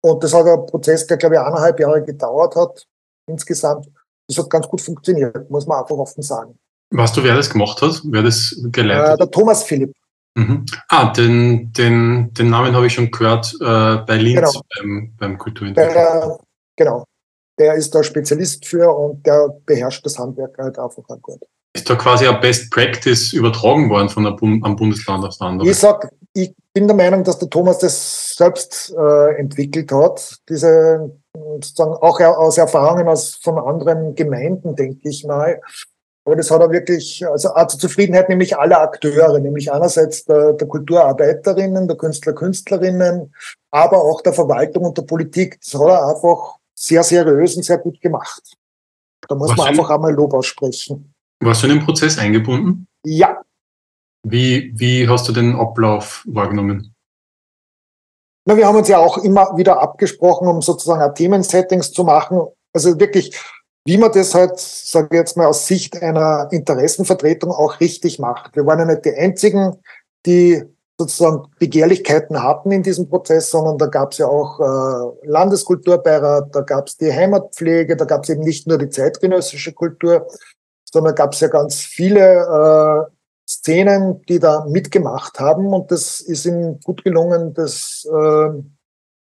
Und 0.00 0.22
das 0.24 0.34
hat 0.34 0.46
ein 0.46 0.66
Prozess, 0.66 1.06
der, 1.06 1.16
glaube 1.16 1.36
ich, 1.36 1.40
eineinhalb 1.40 1.78
Jahre 1.78 2.02
gedauert 2.02 2.56
hat 2.56 2.86
insgesamt. 3.26 3.88
Das 4.28 4.38
hat 4.38 4.50
ganz 4.50 4.68
gut 4.68 4.80
funktioniert, 4.80 5.50
muss 5.50 5.66
man 5.66 5.80
einfach 5.80 5.96
offen 5.96 6.22
sagen. 6.22 6.58
Weißt 6.90 7.16
du, 7.16 7.24
wer 7.24 7.34
das 7.34 7.50
gemacht 7.50 7.82
hat? 7.82 8.00
Wer 8.04 8.22
das 8.22 8.56
geleitet 8.72 9.06
hat? 9.06 9.14
Äh, 9.14 9.16
der 9.18 9.30
Thomas 9.30 9.62
Philipp. 9.64 9.92
Mhm. 10.34 10.64
Ah, 10.88 11.12
den, 11.12 11.72
den, 11.72 12.32
den 12.32 12.50
Namen 12.50 12.74
habe 12.74 12.86
ich 12.86 12.94
schon 12.94 13.10
gehört 13.10 13.52
äh, 13.60 13.96
bei 14.06 14.16
Linz 14.16 14.52
genau. 14.52 14.62
beim, 14.78 15.12
beim 15.18 15.38
Kulturentwicklung. 15.38 15.94
Der, 15.94 16.38
genau. 16.76 17.04
Der 17.58 17.74
ist 17.74 17.94
da 17.94 18.02
Spezialist 18.02 18.64
für 18.64 18.88
und 18.96 19.26
der 19.26 19.48
beherrscht 19.66 20.06
das 20.06 20.18
Handwerk 20.18 20.56
halt 20.58 20.78
einfach 20.78 21.02
auch 21.08 21.22
gut. 21.22 21.40
Ist 21.74 21.90
da 21.90 21.96
quasi 21.96 22.26
eine 22.26 22.38
Best 22.38 22.70
Practice 22.70 23.32
übertragen 23.32 23.90
worden 23.90 24.08
von 24.08 24.26
einem 24.26 24.76
Bundesland 24.76 25.24
aufs 25.24 25.40
andere? 25.40 25.68
Ich 25.68 25.76
sag, 25.76 26.08
ich 26.32 26.54
bin 26.72 26.86
der 26.86 26.96
Meinung, 26.96 27.24
dass 27.24 27.38
der 27.38 27.50
Thomas 27.50 27.78
das 27.78 28.34
selbst 28.36 28.94
äh, 28.96 29.34
entwickelt 29.34 29.90
hat. 29.92 30.38
Diese 30.48 31.18
sozusagen 31.34 31.94
auch 31.94 32.20
aus 32.20 32.58
Erfahrungen 32.58 33.08
aus, 33.08 33.34
von 33.34 33.58
anderen 33.58 34.14
Gemeinden, 34.14 34.76
denke 34.76 35.08
ich 35.08 35.24
mal. 35.24 35.60
Aber 36.28 36.36
das 36.36 36.50
hat 36.50 36.60
er 36.60 36.70
wirklich, 36.70 37.26
also 37.26 37.54
auch 37.54 37.66
zur 37.68 37.80
Zufriedenheit 37.80 38.28
nämlich 38.28 38.58
aller 38.58 38.82
Akteure, 38.82 39.38
nämlich 39.38 39.72
einerseits 39.72 40.26
der, 40.26 40.52
der 40.52 40.68
Kulturarbeiterinnen, 40.68 41.88
der 41.88 41.96
Künstler, 41.96 42.34
Künstlerinnen, 42.34 43.34
aber 43.70 43.96
auch 43.96 44.20
der 44.20 44.34
Verwaltung 44.34 44.84
und 44.84 44.98
der 44.98 45.04
Politik. 45.04 45.58
Das 45.64 45.80
hat 45.80 45.88
er 45.88 46.06
einfach 46.06 46.58
sehr 46.74 47.02
seriös 47.02 47.56
und 47.56 47.62
sehr 47.62 47.78
gut 47.78 47.98
gemacht. 48.02 48.42
Da 49.26 49.34
muss 49.36 49.52
was 49.52 49.56
man 49.56 49.68
einfach 49.68 49.88
einmal 49.88 50.12
Lob 50.12 50.34
aussprechen. 50.34 51.14
Warst 51.40 51.62
du 51.62 51.68
in 51.68 51.78
den 51.78 51.86
Prozess 51.86 52.18
eingebunden? 52.18 52.86
Ja. 53.06 53.40
Wie, 54.22 54.70
wie 54.78 55.08
hast 55.08 55.26
du 55.30 55.32
den 55.32 55.56
Ablauf 55.56 56.26
wahrgenommen? 56.28 56.94
Na, 58.44 58.54
wir 58.54 58.66
haben 58.66 58.76
uns 58.76 58.88
ja 58.88 58.98
auch 58.98 59.16
immer 59.16 59.56
wieder 59.56 59.80
abgesprochen, 59.80 60.46
um 60.46 60.60
sozusagen 60.60 61.14
Themensettings 61.14 61.90
zu 61.90 62.04
machen. 62.04 62.42
Also 62.74 63.00
wirklich 63.00 63.34
wie 63.88 63.96
man 63.96 64.12
das 64.12 64.34
halt, 64.34 64.58
sage 64.58 65.08
ich 65.12 65.16
jetzt 65.16 65.38
mal, 65.38 65.46
aus 65.46 65.66
Sicht 65.66 66.02
einer 66.02 66.48
Interessenvertretung 66.50 67.50
auch 67.50 67.80
richtig 67.80 68.18
macht. 68.18 68.54
Wir 68.54 68.66
waren 68.66 68.80
ja 68.80 68.84
nicht 68.84 69.06
die 69.06 69.14
Einzigen, 69.14 69.78
die 70.26 70.62
sozusagen 70.98 71.50
Begehrlichkeiten 71.58 72.42
hatten 72.42 72.70
in 72.70 72.82
diesem 72.82 73.08
Prozess, 73.08 73.50
sondern 73.50 73.78
da 73.78 73.86
gab 73.86 74.12
es 74.12 74.18
ja 74.18 74.26
auch 74.26 74.60
äh, 74.60 75.26
Landeskulturbeirat, 75.26 76.54
da 76.54 76.60
gab 76.60 76.88
es 76.88 76.98
die 76.98 77.10
Heimatpflege, 77.10 77.96
da 77.96 78.04
gab 78.04 78.24
es 78.24 78.28
eben 78.28 78.42
nicht 78.42 78.66
nur 78.66 78.76
die 78.76 78.90
zeitgenössische 78.90 79.72
Kultur, 79.72 80.26
sondern 80.84 81.14
gab 81.14 81.32
es 81.32 81.40
ja 81.40 81.48
ganz 81.48 81.76
viele 81.76 83.06
äh, 83.08 83.10
Szenen, 83.48 84.20
die 84.28 84.38
da 84.38 84.66
mitgemacht 84.66 85.40
haben 85.40 85.72
und 85.72 85.90
das 85.90 86.20
ist 86.20 86.44
ihnen 86.44 86.78
gut 86.80 87.04
gelungen, 87.04 87.54
das 87.54 88.06
äh, 88.06 88.48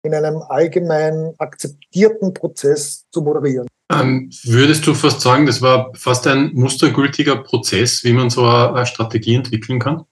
in 0.03 0.15
einem 0.15 0.41
allgemein 0.49 1.35
akzeptierten 1.37 2.33
Prozess 2.33 3.05
zu 3.11 3.21
moderieren. 3.21 3.67
Ähm, 3.93 4.31
würdest 4.45 4.87
du 4.87 4.95
fast 4.95 5.21
sagen, 5.21 5.47
das 5.47 5.63
war 5.63 5.93
fast 5.95 6.27
ein 6.27 6.51
mustergültiger 6.55 7.37
Prozess, 7.37 8.03
wie 8.03 8.13
man 8.13 8.31
so 8.31 8.45
eine, 8.45 8.85
Strategie 8.87 9.37
entwickeln 9.37 9.79
kann? 9.79 10.05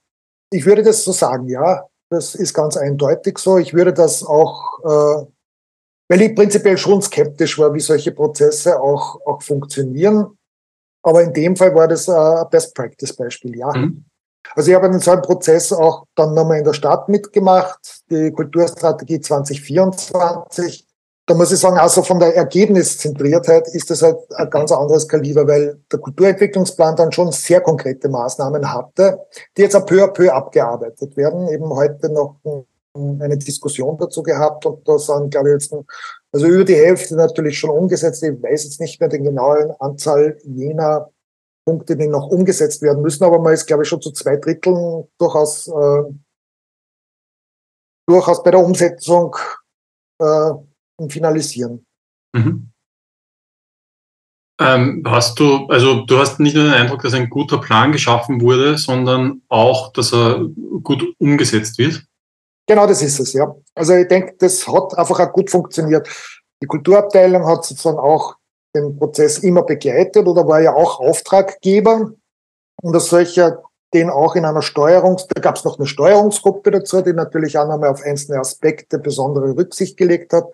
Ich 0.51 0.65
würde 0.65 0.83
das 0.83 1.03
so 1.03 1.11
sagen, 1.11 1.49
ja. 1.49 1.83
Das 2.09 2.35
ist 2.35 2.53
ganz 2.53 2.77
eindeutig 2.77 3.39
so. 3.39 3.57
Ich 3.57 3.73
würde 3.73 3.91
das 3.91 4.23
auch, 4.23 4.79
äh, 4.83 5.25
weil 6.07 6.21
ich 6.21 6.35
prinzipiell 6.35 6.77
schon 6.77 7.01
skeptisch 7.01 7.57
war, 7.57 7.73
wie 7.73 7.79
solche 7.79 8.11
Prozesse 8.11 8.79
auch, 8.79 9.19
auch 9.25 9.41
funktionieren. 9.41 10.37
Aber 11.03 11.23
in 11.23 11.33
dem 11.33 11.55
Fall 11.55 11.73
war 11.75 11.87
das 11.87 12.07
ein 12.07 12.49
Best-Practice-Beispiel, 12.49 13.57
ja. 13.57 13.75
Mhm. 13.75 14.05
Also 14.53 14.69
ich 14.69 14.75
habe 14.75 14.87
in 14.87 14.99
so 14.99 15.11
einem 15.11 15.23
Prozess 15.23 15.73
auch 15.73 16.05
dann 16.15 16.33
nochmal 16.33 16.59
in 16.59 16.63
der 16.63 16.73
Stadt 16.73 17.09
mitgemacht, 17.09 18.03
die 18.09 18.31
Kulturstrategie 18.31 19.19
2024 19.19 20.84
da 21.27 21.33
muss 21.33 21.51
ich 21.51 21.59
sagen, 21.59 21.77
also 21.77 22.03
von 22.03 22.19
der 22.19 22.35
Ergebniszentriertheit 22.35 23.67
ist 23.69 23.89
das 23.89 24.03
halt 24.03 24.17
ein 24.35 24.49
ganz 24.49 24.71
anderes 24.71 25.07
Kaliber, 25.07 25.47
weil 25.47 25.81
der 25.91 25.99
Kulturentwicklungsplan 25.99 26.95
dann 26.95 27.11
schon 27.11 27.31
sehr 27.31 27.61
konkrete 27.61 28.09
Maßnahmen 28.09 28.71
hatte, 28.71 29.25
die 29.57 29.63
jetzt 29.63 29.73
peu 29.87 30.03
à 30.03 30.07
peu 30.07 30.31
abgearbeitet 30.31 31.17
werden. 31.17 31.47
Eben 31.47 31.69
heute 31.69 32.09
noch 32.09 32.35
eine 32.93 33.37
Diskussion 33.37 33.97
dazu 33.97 34.21
gehabt 34.21 34.65
und 34.65 34.87
da 34.87 34.99
sind, 34.99 35.31
glaube 35.31 35.49
ich, 35.49 35.53
jetzt 35.53 35.73
also 36.31 36.47
über 36.47 36.63
die 36.63 36.75
Hälfte 36.75 37.15
natürlich 37.15 37.57
schon 37.57 37.71
umgesetzt. 37.71 38.21
Ich 38.23 38.41
weiß 38.41 38.63
jetzt 38.65 38.79
nicht 38.79 38.99
mehr 38.99 39.09
den 39.09 39.23
genauen 39.23 39.71
Anzahl 39.79 40.37
jener 40.43 41.09
Punkte, 41.65 41.97
die 41.97 42.07
noch 42.07 42.27
umgesetzt 42.27 42.83
werden 42.83 43.01
müssen, 43.01 43.23
aber 43.23 43.39
man 43.39 43.53
ist, 43.53 43.65
glaube 43.65 43.83
ich, 43.83 43.89
schon 43.89 44.01
zu 44.01 44.11
zwei 44.11 44.37
Dritteln 44.37 45.07
durchaus, 45.17 45.67
äh, 45.67 46.03
durchaus 48.07 48.43
bei 48.43 48.51
der 48.51 48.63
Umsetzung 48.63 49.35
äh, 50.21 50.51
und 50.97 51.11
finalisieren. 51.11 51.85
Mhm. 52.33 52.71
Ähm, 54.59 55.03
hast 55.05 55.39
du, 55.39 55.67
also 55.67 56.05
du 56.05 56.17
hast 56.17 56.39
nicht 56.39 56.55
nur 56.55 56.63
den 56.63 56.73
Eindruck, 56.73 57.01
dass 57.01 57.13
ein 57.13 57.29
guter 57.29 57.59
Plan 57.59 57.91
geschaffen 57.91 58.39
wurde, 58.41 58.77
sondern 58.77 59.41
auch, 59.49 59.91
dass 59.91 60.13
er 60.13 60.45
gut 60.81 61.03
umgesetzt 61.17 61.77
wird? 61.77 62.05
Genau, 62.67 62.87
das 62.87 63.01
ist 63.01 63.19
es, 63.19 63.33
ja. 63.33 63.53
Also 63.75 63.93
ich 63.93 64.07
denke, 64.07 64.35
das 64.39 64.65
hat 64.67 64.97
einfach 64.97 65.19
auch 65.19 65.33
gut 65.33 65.49
funktioniert. 65.49 66.07
Die 66.63 66.67
Kulturabteilung 66.67 67.45
hat 67.45 67.65
sozusagen 67.65 67.99
auch 67.99 68.37
den 68.73 68.97
Prozess 68.97 69.39
immer 69.39 69.63
begleitet 69.63 70.25
oder 70.25 70.47
war 70.47 70.61
ja 70.61 70.73
auch 70.73 70.99
Auftraggeber. 70.99 72.13
Und 72.81 72.93
als 72.93 73.07
solcher 73.07 73.61
den 73.93 74.09
auch 74.09 74.35
in 74.35 74.45
einer 74.45 74.61
Steuerungs, 74.61 75.27
da 75.27 75.39
gab 75.39 75.55
es 75.55 75.63
noch 75.63 75.77
eine 75.77 75.87
Steuerungsgruppe 75.87 76.71
dazu, 76.71 77.01
die 77.01 77.13
natürlich 77.13 77.57
auch 77.57 77.67
nochmal 77.67 77.89
auf 77.89 78.03
einzelne 78.03 78.39
Aspekte 78.39 78.99
besondere 78.99 79.55
Rücksicht 79.55 79.95
gelegt 79.95 80.33
hat. 80.33 80.45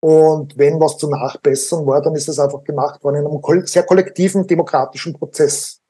Und 0.00 0.56
wenn 0.56 0.80
was 0.80 0.96
zu 0.96 1.08
nachbessern 1.08 1.86
war, 1.86 2.00
dann 2.00 2.14
ist 2.14 2.28
es 2.28 2.38
einfach 2.38 2.64
gemacht 2.64 3.04
worden 3.04 3.16
in 3.16 3.26
einem 3.26 3.66
sehr 3.66 3.82
kollektiven 3.82 4.46
demokratischen 4.46 5.12
Prozess. 5.12 5.80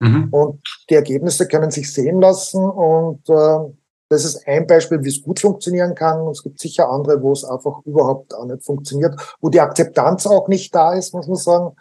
Mhm. 0.00 0.28
Und 0.30 0.60
die 0.88 0.94
Ergebnisse 0.94 1.48
können 1.48 1.70
sich 1.70 1.92
sehen 1.92 2.20
lassen. 2.20 2.64
Und 2.64 3.28
äh, 3.28 3.72
das 4.08 4.24
ist 4.24 4.46
ein 4.46 4.66
Beispiel, 4.66 5.02
wie 5.02 5.08
es 5.08 5.22
gut 5.22 5.40
funktionieren 5.40 5.94
kann. 5.94 6.20
Und 6.20 6.32
es 6.32 6.42
gibt 6.42 6.60
sicher 6.60 6.88
andere, 6.88 7.20
wo 7.22 7.32
es 7.32 7.44
einfach 7.44 7.80
überhaupt 7.84 8.34
auch 8.34 8.44
nicht 8.44 8.64
funktioniert, 8.64 9.14
wo 9.40 9.48
die 9.48 9.60
Akzeptanz 9.60 10.26
auch 10.26 10.46
nicht 10.46 10.74
da 10.74 10.94
ist, 10.94 11.12
muss 11.12 11.26
man 11.26 11.36
sagen. 11.36 11.76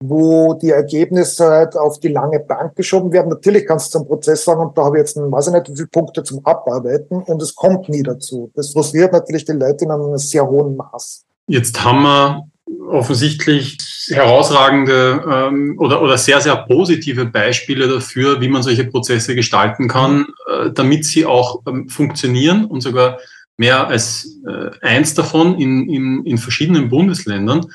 Wo 0.00 0.54
die 0.54 0.70
Ergebnisse 0.70 1.44
halt 1.46 1.76
auf 1.76 1.98
die 1.98 2.08
lange 2.08 2.40
Bank 2.40 2.76
geschoben 2.76 3.12
werden. 3.12 3.30
Natürlich 3.30 3.66
kannst 3.66 3.92
du 3.94 3.98
zum 3.98 4.06
Prozess 4.06 4.44
sagen, 4.44 4.60
und 4.60 4.78
da 4.78 4.84
habe 4.84 4.96
ich 4.96 5.00
jetzt, 5.00 5.16
weiß 5.16 5.48
ich 5.48 5.52
nicht, 5.52 5.70
wie 5.70 5.76
viele 5.76 5.88
Punkte 5.88 6.22
zum 6.22 6.44
Abarbeiten 6.44 7.22
und 7.22 7.42
es 7.42 7.54
kommt 7.54 7.88
nie 7.88 8.02
dazu. 8.02 8.50
Das 8.54 8.72
frustriert 8.72 9.12
natürlich 9.12 9.44
die 9.44 9.52
Leute 9.52 9.84
in 9.84 9.90
einem 9.90 10.16
sehr 10.18 10.46
hohen 10.46 10.76
Maß. 10.76 11.24
Jetzt 11.48 11.82
haben 11.82 12.02
wir 12.02 12.44
offensichtlich 12.90 13.78
herausragende 14.08 15.22
ähm, 15.30 15.76
oder, 15.78 16.02
oder 16.02 16.16
sehr, 16.16 16.40
sehr 16.40 16.56
positive 16.56 17.26
Beispiele 17.26 17.88
dafür, 17.88 18.40
wie 18.40 18.48
man 18.48 18.62
solche 18.62 18.84
Prozesse 18.84 19.34
gestalten 19.34 19.88
kann, 19.88 20.26
äh, 20.46 20.70
damit 20.70 21.04
sie 21.04 21.26
auch 21.26 21.62
ähm, 21.66 21.88
funktionieren 21.88 22.66
und 22.66 22.82
sogar 22.82 23.18
mehr 23.56 23.88
als 23.88 24.38
äh, 24.46 24.70
eins 24.86 25.14
davon 25.14 25.58
in, 25.58 25.88
in, 25.88 26.24
in 26.24 26.38
verschiedenen 26.38 26.88
Bundesländern. 26.88 27.66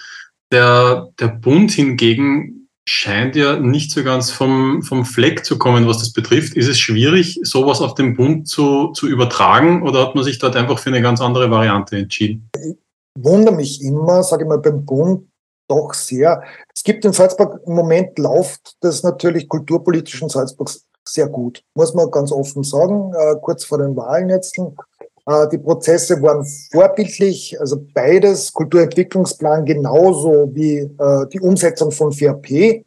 Der, 0.53 1.10
der 1.19 1.27
Bund 1.29 1.72
hingegen 1.72 2.69
scheint 2.86 3.36
ja 3.36 3.60
nicht 3.60 3.91
so 3.91 4.03
ganz 4.03 4.29
vom, 4.29 4.83
vom 4.83 5.03
Fleck 5.03 5.45
zu 5.45 5.57
kommen, 5.57 5.88
was 5.88 6.00
das 6.00 6.13
betrifft. 6.13 6.55
Ist 6.55 6.67
es 6.67 6.77
schwierig, 6.77 7.39
sowas 7.41 7.81
auf 7.81 7.95
den 7.95 8.15
Bund 8.15 8.48
zu, 8.48 8.91
zu 8.91 9.07
übertragen 9.07 9.81
oder 9.81 10.05
hat 10.05 10.15
man 10.15 10.24
sich 10.24 10.38
dort 10.38 10.55
einfach 10.55 10.77
für 10.77 10.89
eine 10.89 11.01
ganz 11.01 11.22
andere 11.22 11.50
Variante 11.50 11.98
entschieden? 11.98 12.50
Ich 12.55 12.75
wundere 13.17 13.55
mich 13.55 13.81
immer, 13.81 14.22
sage 14.22 14.43
ich 14.43 14.50
mal, 14.50 14.60
beim 14.60 14.86
Bund 14.86 15.27
doch 15.67 15.93
sehr. 15.93 16.43
Es 16.75 16.83
gibt 16.83 17.03
in 17.05 17.13
Salzburg 17.13 17.62
im 17.65 17.74
Moment 17.74 18.19
läuft 18.19 18.75
das 18.81 19.01
natürlich 19.01 19.48
kulturpolitisch 19.48 20.22
in 20.22 20.29
Salzburg 20.29 20.69
sehr 21.07 21.27
gut, 21.27 21.63
muss 21.75 21.93
man 21.93 22.10
ganz 22.12 22.31
offen 22.31 22.63
sagen, 22.63 23.13
äh, 23.13 23.36
kurz 23.41 23.65
vor 23.65 23.77
den 23.77 23.95
Wahlen 23.95 24.29
jetzt. 24.29 24.57
Äh, 25.25 25.48
die 25.50 25.58
Prozesse 25.58 26.22
waren 26.22 26.46
vorbildlich, 26.72 27.60
also 27.60 27.86
beides, 27.94 28.51
Kulturentwicklungsplan 28.51 29.65
genauso 29.65 30.50
wie 30.53 30.80
äh, 30.80 31.27
die 31.32 31.39
Umsetzung 31.39 31.92
von 31.92 32.12
4P. 32.12 32.84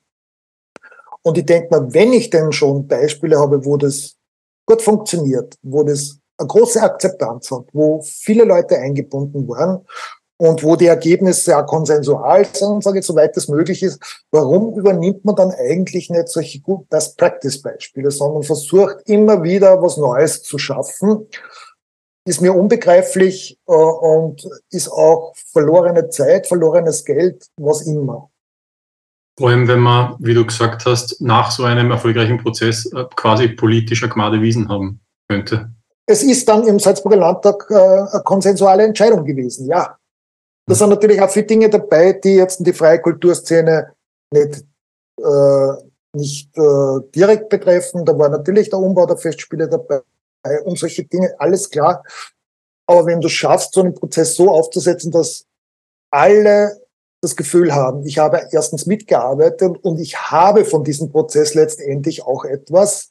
Und 1.23 1.38
ich 1.38 1.47
denke 1.47 1.69
mal, 1.71 1.93
wenn 1.93 2.12
ich 2.12 2.31
denn 2.31 2.52
schon 2.52 2.87
Beispiele 2.87 3.38
habe, 3.38 3.64
wo 3.64 3.76
das 3.76 4.14
gut 4.66 4.83
funktioniert, 4.83 5.55
wo 5.62 5.83
das 5.83 6.19
eine 6.38 6.49
große 6.49 6.81
Akzeptanz 6.81 7.50
hat, 7.50 7.64
wo 7.73 8.02
viele 8.02 8.45
Leute 8.45 8.76
eingebunden 8.76 9.49
waren 9.49 9.85
und 10.37 10.62
wo 10.62 10.76
die 10.76 10.87
Ergebnisse 10.87 11.57
auch 11.57 11.66
konsensual 11.66 12.45
sind, 12.52 12.85
sage 12.85 12.99
ich, 12.99 13.07
soweit 13.07 13.35
es 13.37 13.49
möglich 13.49 13.83
ist, 13.83 13.99
warum 14.31 14.78
übernimmt 14.78 15.25
man 15.25 15.35
dann 15.35 15.50
eigentlich 15.52 16.11
nicht 16.11 16.28
solche 16.28 16.61
gut 16.61 16.88
Best-Practice-Beispiele, 16.90 18.11
sondern 18.11 18.43
versucht 18.43 18.97
immer 19.07 19.43
wieder 19.43 19.81
was 19.83 19.97
Neues 19.97 20.43
zu 20.43 20.59
schaffen 20.59 21.26
ist 22.26 22.40
mir 22.40 22.52
unbegreiflich 22.52 23.59
äh, 23.66 23.73
und 23.73 24.47
ist 24.71 24.88
auch 24.88 25.33
verlorene 25.52 26.11
Zeit, 26.11 26.47
verlorenes 26.47 27.04
Geld, 27.04 27.47
was 27.56 27.83
immer. 27.83 28.30
Vor 29.38 29.50
allem, 29.50 29.68
wenn 29.68 29.80
man, 29.80 30.16
wie 30.18 30.35
du 30.35 30.45
gesagt 30.45 30.87
hast, 30.87 31.21
nach 31.21 31.50
so 31.50 31.64
einem 31.64 31.90
erfolgreichen 31.90 32.38
Prozess 32.38 32.87
äh, 32.87 33.04
quasi 33.14 33.49
politischer 33.49 34.09
Gnade 34.09 34.42
wiesen 34.42 34.68
haben 34.68 35.00
könnte. 35.28 35.71
Es 36.06 36.23
ist 36.23 36.49
dann 36.49 36.66
im 36.66 36.78
Salzburger 36.78 37.18
Landtag 37.18 37.66
äh, 37.71 37.75
eine 37.75 38.23
konsensuale 38.25 38.85
Entscheidung 38.85 39.25
gewesen, 39.25 39.66
ja. 39.66 39.97
Da 40.68 40.75
sind 40.75 40.90
natürlich 40.90 41.20
auch 41.20 41.31
viele 41.31 41.46
Dinge 41.46 41.70
dabei, 41.70 42.12
die 42.12 42.35
jetzt 42.35 42.59
in 42.59 42.64
die 42.64 42.72
freie 42.72 43.00
Kulturszene 43.00 43.92
nicht, 44.33 44.64
äh, 45.22 45.72
nicht 46.12 46.57
äh, 46.57 47.00
direkt 47.14 47.50
betreffen. 47.50 48.05
Da 48.05 48.18
war 48.18 48.29
natürlich 48.29 48.68
der 48.70 48.81
Umbau 48.81 49.07
der 49.07 49.16
Festspiele 49.16 49.68
dabei 49.68 50.00
und 50.64 50.79
solche 50.79 51.05
Dinge, 51.05 51.35
alles 51.38 51.70
klar. 51.70 52.03
Aber 52.87 53.07
wenn 53.07 53.20
du 53.20 53.29
schaffst, 53.29 53.75
so 53.75 53.81
einen 53.81 53.94
Prozess 53.94 54.37
so 54.37 54.51
aufzusetzen, 54.51 55.11
dass 55.11 55.46
alle 56.11 56.81
das 57.20 57.35
Gefühl 57.35 57.75
haben, 57.75 58.07
ich 58.07 58.18
habe 58.18 58.49
erstens 58.53 58.87
mitgearbeitet 58.87 59.79
und 59.83 59.99
ich 59.99 60.31
habe 60.31 60.64
von 60.64 60.85
diesem 60.85 61.11
Prozess 61.11 61.55
letztendlich 61.55 62.22
auch 62.22 62.44
etwas, 62.44 63.11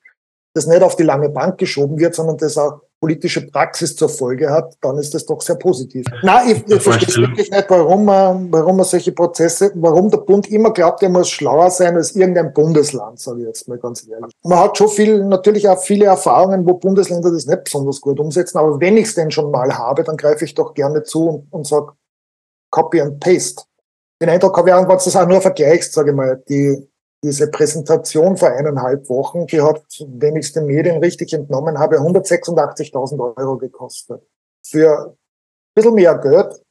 das 0.55 0.67
nicht 0.67 0.81
auf 0.81 0.95
die 0.95 1.03
lange 1.03 1.29
Bank 1.29 1.57
geschoben 1.57 1.99
wird, 1.99 2.15
sondern 2.15 2.37
das 2.37 2.57
auch 2.57 2.79
politische 3.01 3.45
Praxis 3.45 3.95
zur 3.95 4.07
Folge 4.07 4.49
hat, 4.49 4.77
dann 4.81 4.97
ist 4.97 5.13
das 5.13 5.25
doch 5.25 5.41
sehr 5.41 5.57
positiv. 5.57 6.05
Nein, 6.23 6.49
ich, 6.49 6.67
ich 6.67 6.81
verstehe 6.81 7.27
wirklich 7.27 7.51
nicht, 7.51 7.69
warum 7.69 8.05
man, 8.05 8.51
warum 8.51 8.77
man 8.77 8.85
solche 8.85 9.11
Prozesse, 9.11 9.71
warum 9.75 10.09
der 10.09 10.19
Bund 10.19 10.49
immer 10.49 10.71
glaubt, 10.71 11.03
er 11.03 11.09
muss 11.09 11.29
schlauer 11.29 11.69
sein 11.69 11.97
als 11.97 12.15
irgendein 12.15 12.53
Bundesland, 12.53 13.19
sage 13.19 13.41
ich 13.41 13.47
jetzt 13.47 13.67
mal 13.67 13.77
ganz 13.77 14.07
ehrlich. 14.07 14.31
Man 14.43 14.57
hat 14.57 14.77
schon 14.77 14.87
viel, 14.87 15.23
natürlich 15.25 15.67
auch 15.67 15.77
viele 15.77 16.05
Erfahrungen, 16.05 16.65
wo 16.65 16.75
Bundesländer 16.75 17.31
das 17.31 17.45
nicht 17.45 17.65
besonders 17.65 17.99
gut 17.99 18.19
umsetzen, 18.19 18.57
aber 18.57 18.79
wenn 18.79 18.95
ich 18.95 19.07
es 19.07 19.15
denn 19.15 19.29
schon 19.29 19.51
mal 19.51 19.77
habe, 19.77 20.03
dann 20.03 20.15
greife 20.15 20.45
ich 20.45 20.55
doch 20.55 20.73
gerne 20.73 21.03
zu 21.03 21.27
und, 21.27 21.47
und 21.51 21.67
sage 21.67 21.91
Copy 22.71 23.01
and 23.01 23.19
Paste. 23.19 23.63
Den 24.21 24.29
Eindruck 24.29 24.57
habe 24.57 24.69
ich 24.69 24.75
wenn 24.75 24.87
du 24.87 24.93
das 24.93 25.15
auch 25.15 25.27
nur 25.27 25.41
vergleichst, 25.41 25.93
sage 25.93 26.11
ich 26.11 26.15
mal, 26.15 26.41
die 26.47 26.87
diese 27.25 27.49
Präsentation 27.49 28.37
vor 28.37 28.49
eineinhalb 28.49 29.09
Wochen, 29.09 29.47
die 29.47 29.59
hat, 29.59 29.83
wenn 30.07 30.35
ich 30.35 30.45
es 30.45 30.53
den 30.53 30.67
Medien 30.67 30.99
richtig 30.99 31.33
entnommen 31.33 31.79
habe, 31.79 31.99
186.000 31.99 33.37
Euro 33.37 33.57
gekostet. 33.57 34.21
Für 34.63 35.07
ein 35.07 35.17
bisschen 35.73 35.95
mehr 35.95 36.15
Geld 36.19 36.61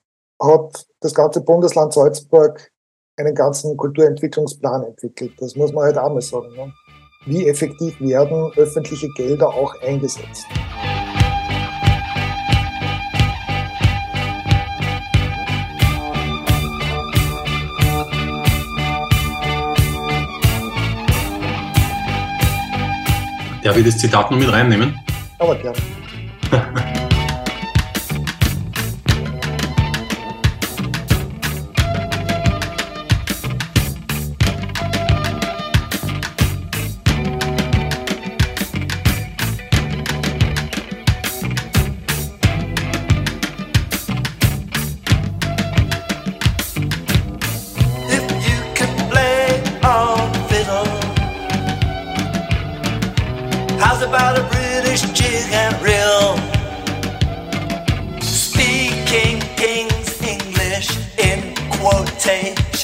hat 0.41 0.87
das 1.01 1.13
ganze 1.13 1.41
Bundesland 1.41 1.93
Salzburg 1.93 2.71
einen 3.17 3.35
ganzen 3.35 3.77
Kulturentwicklungsplan 3.77 4.85
entwickelt. 4.85 5.33
Das 5.39 5.57
muss 5.57 5.73
man 5.73 5.87
halt 5.87 5.99
auch 5.99 6.13
mal 6.13 6.23
sagen. 6.23 6.55
Ne? 6.55 6.73
Wie 7.27 7.49
effektiv 7.49 8.01
werden 8.01 8.53
öffentliche 8.57 9.09
Gelder 9.17 9.49
auch 9.49 9.75
eingesetzt? 9.83 10.47
Darf 23.65 23.79
ich 23.79 23.85
das 23.87 23.97
Zitat 23.97 24.31
noch 24.31 24.37
mit 24.39 24.53
reinnehmen? 24.53 25.01
Aber 25.39 25.55
gerne. 25.55 25.79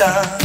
샤 0.00 0.39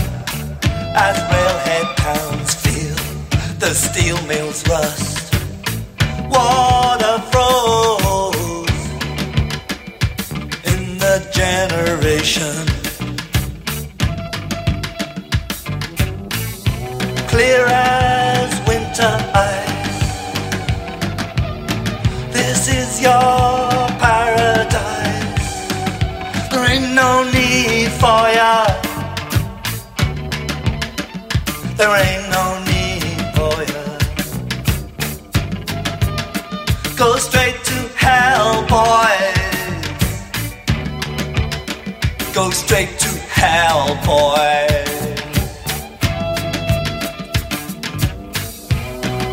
Go 36.97 37.17
straight 37.17 37.63
to 37.63 37.89
hell, 37.95 38.65
boys. 38.67 39.35
Go 42.33 42.49
straight 42.51 42.97
to 42.99 43.09
hell, 43.29 43.95
boys. 44.05 44.85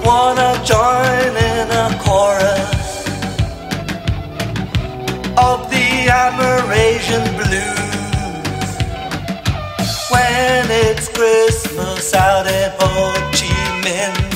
wanna 0.05 0.61
join 0.65 1.33
in 1.37 1.71
a 1.71 1.89
chorus 2.03 3.07
of 5.39 5.71
the 5.71 6.09
admiration 6.09 7.23
blues 7.37 8.69
when 10.11 10.67
it's 10.71 11.09
Christmas 11.09 12.13
out 12.15 12.47
in 12.47 12.71
Ho 12.79 13.13
Chi 13.33 13.55
Minh 13.83 14.32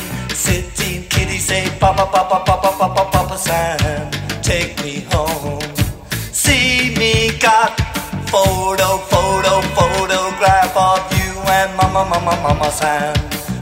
lady 1.26 1.38
say, 1.38 1.68
Papa, 1.78 2.06
Papa, 2.12 2.42
Papa, 2.44 2.70
Papa, 2.78 3.10
Papa 3.10 3.38
Sam, 3.38 4.10
take 4.42 4.76
me 4.82 5.06
home. 5.10 5.60
See 6.32 6.94
me 6.96 7.36
got 7.38 7.78
photo, 8.28 8.98
photo, 9.10 9.60
photograph 9.74 10.76
of 10.76 11.02
you 11.18 11.32
and 11.58 11.76
Mama, 11.76 12.04
Mama, 12.10 12.34
Mama 12.42 12.70
Sam. 12.70 13.14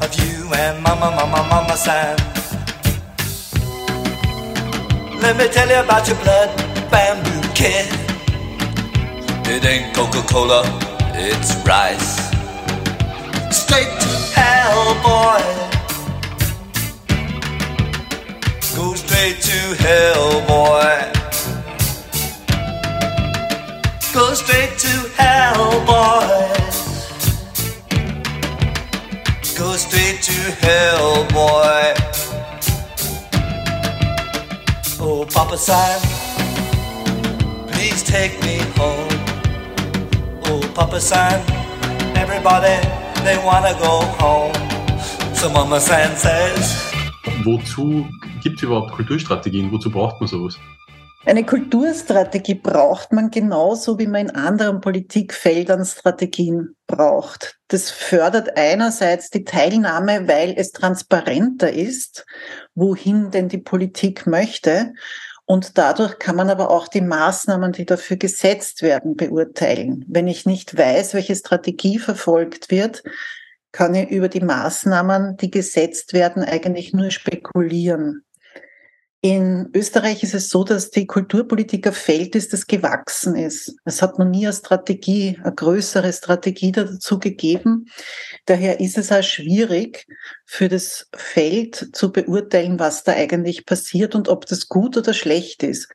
Of 0.03 0.12
you 0.20 0.53
and 0.55 0.83
Mama, 0.83 1.11
Mama, 1.11 1.46
Mama 1.48 1.77
Sam. 1.77 2.16
Let 5.20 5.37
me 5.38 5.48
tell 5.48 5.68
you 5.68 5.81
about 5.81 6.07
your 6.09 6.18
blood 6.18 6.50
bamboo 6.90 7.48
kid. 7.55 7.88
It 9.46 9.64
ain't 9.64 9.94
Coca 9.94 10.22
Cola, 10.22 10.62
it's 11.14 11.55
rice. 11.66 12.20
Straight 13.50 14.03
Straight 19.24 19.40
to 19.40 19.82
hell, 19.82 20.40
boy. 20.46 21.12
Go 24.12 24.34
straight 24.34 24.76
to 24.76 24.94
hell, 25.16 25.80
boy. 25.87 26.52
Go 29.56 29.76
straight 29.76 30.20
to 30.24 30.38
hell, 30.60 31.24
boy. 31.32 31.94
Oh, 35.00 35.26
Papa 35.32 35.56
San, 35.56 36.00
please 37.68 38.02
take 38.02 38.38
me 38.42 38.58
home. 38.76 39.08
Oh, 40.44 40.70
Papa 40.74 41.00
San, 41.00 41.40
everybody, 42.14 42.76
they 43.24 43.38
wanna 43.42 43.72
go 43.80 44.00
home. 44.20 44.52
So 45.34 45.48
Mama 45.48 45.80
San 45.80 46.14
says. 46.14 46.92
Wozu 47.46 48.06
gibt 48.44 48.59
es 48.59 48.62
überhaupt 48.62 48.92
Kulturstrategien? 48.92 49.72
Wozu 49.72 49.90
braucht 49.90 50.20
man 50.20 50.28
sowas? 50.28 50.57
Eine 51.26 51.44
Kulturstrategie 51.44 52.57
braucht 52.57 53.11
man 53.11 53.30
genauso, 53.30 53.98
wie 53.98 54.07
man 54.07 54.28
in 54.28 54.30
anderen 54.30 54.83
Politikfeldern 54.83 55.87
Strategien 55.87 56.76
braucht. 56.87 57.59
Das 57.68 57.90
fördert 57.90 58.59
einerseits 58.59 59.30
die 59.30 59.44
Teilnahme, 59.44 60.28
weil 60.28 60.52
es 60.54 60.72
transparenter 60.72 61.72
ist, 61.72 62.26
wohin 62.74 63.30
denn 63.30 63.48
die 63.48 63.59
Politik 63.59 64.26
möchte. 64.26 64.92
Und 65.46 65.78
dadurch 65.78 66.18
kann 66.18 66.37
man 66.37 66.50
aber 66.50 66.70
auch 66.70 66.88
die 66.88 67.00
Maßnahmen, 67.00 67.72
die 67.72 67.87
dafür 67.87 68.18
gesetzt 68.18 68.83
werden, 68.83 69.16
beurteilen. 69.16 70.04
Wenn 70.09 70.28
ich 70.28 70.44
nicht 70.44 70.76
weiß, 70.76 71.14
welche 71.14 71.37
Strategie 71.37 71.98
verfolgt 71.98 72.70
wird, 72.70 73.02
kann 73.72 73.94
ich 73.94 74.11
über 74.11 74.28
die 74.28 74.40
Maßnahmen, 74.40 75.38
die 75.38 75.50
gesetzt 75.50 76.12
werden, 76.12 76.44
eigentlich 76.44 76.92
nur 76.92 77.11
spekulieren. 77.11 78.24
In 79.24 79.70
Österreich 79.72 80.22
ist 80.22 80.34
es 80.34 80.50
so, 80.50 80.64
dass 80.64 80.90
die 80.90 81.06
Kulturpolitik 81.06 81.87
ein 81.87 81.94
Feld 81.94 82.34
ist, 82.34 82.52
das 82.52 82.66
gewachsen 82.66 83.37
ist. 83.37 83.74
Es 83.87 84.02
hat 84.02 84.18
noch 84.18 84.26
nie 84.26 84.44
eine 84.44 84.52
Strategie, 84.52 85.40
eine 85.42 85.54
größere 85.54 86.12
Strategie 86.12 86.72
dazu 86.72 87.18
gegeben. 87.18 87.87
Daher 88.44 88.80
ist 88.80 88.98
es 88.98 89.10
auch 89.10 89.22
schwierig 89.22 90.06
für 90.44 90.68
das 90.68 91.08
Feld 91.16 91.88
zu 91.94 92.12
beurteilen, 92.12 92.78
was 92.78 93.02
da 93.02 93.12
eigentlich 93.12 93.64
passiert 93.64 94.14
und 94.14 94.28
ob 94.28 94.44
das 94.44 94.68
gut 94.68 94.94
oder 94.98 95.14
schlecht 95.14 95.62
ist. 95.62 95.88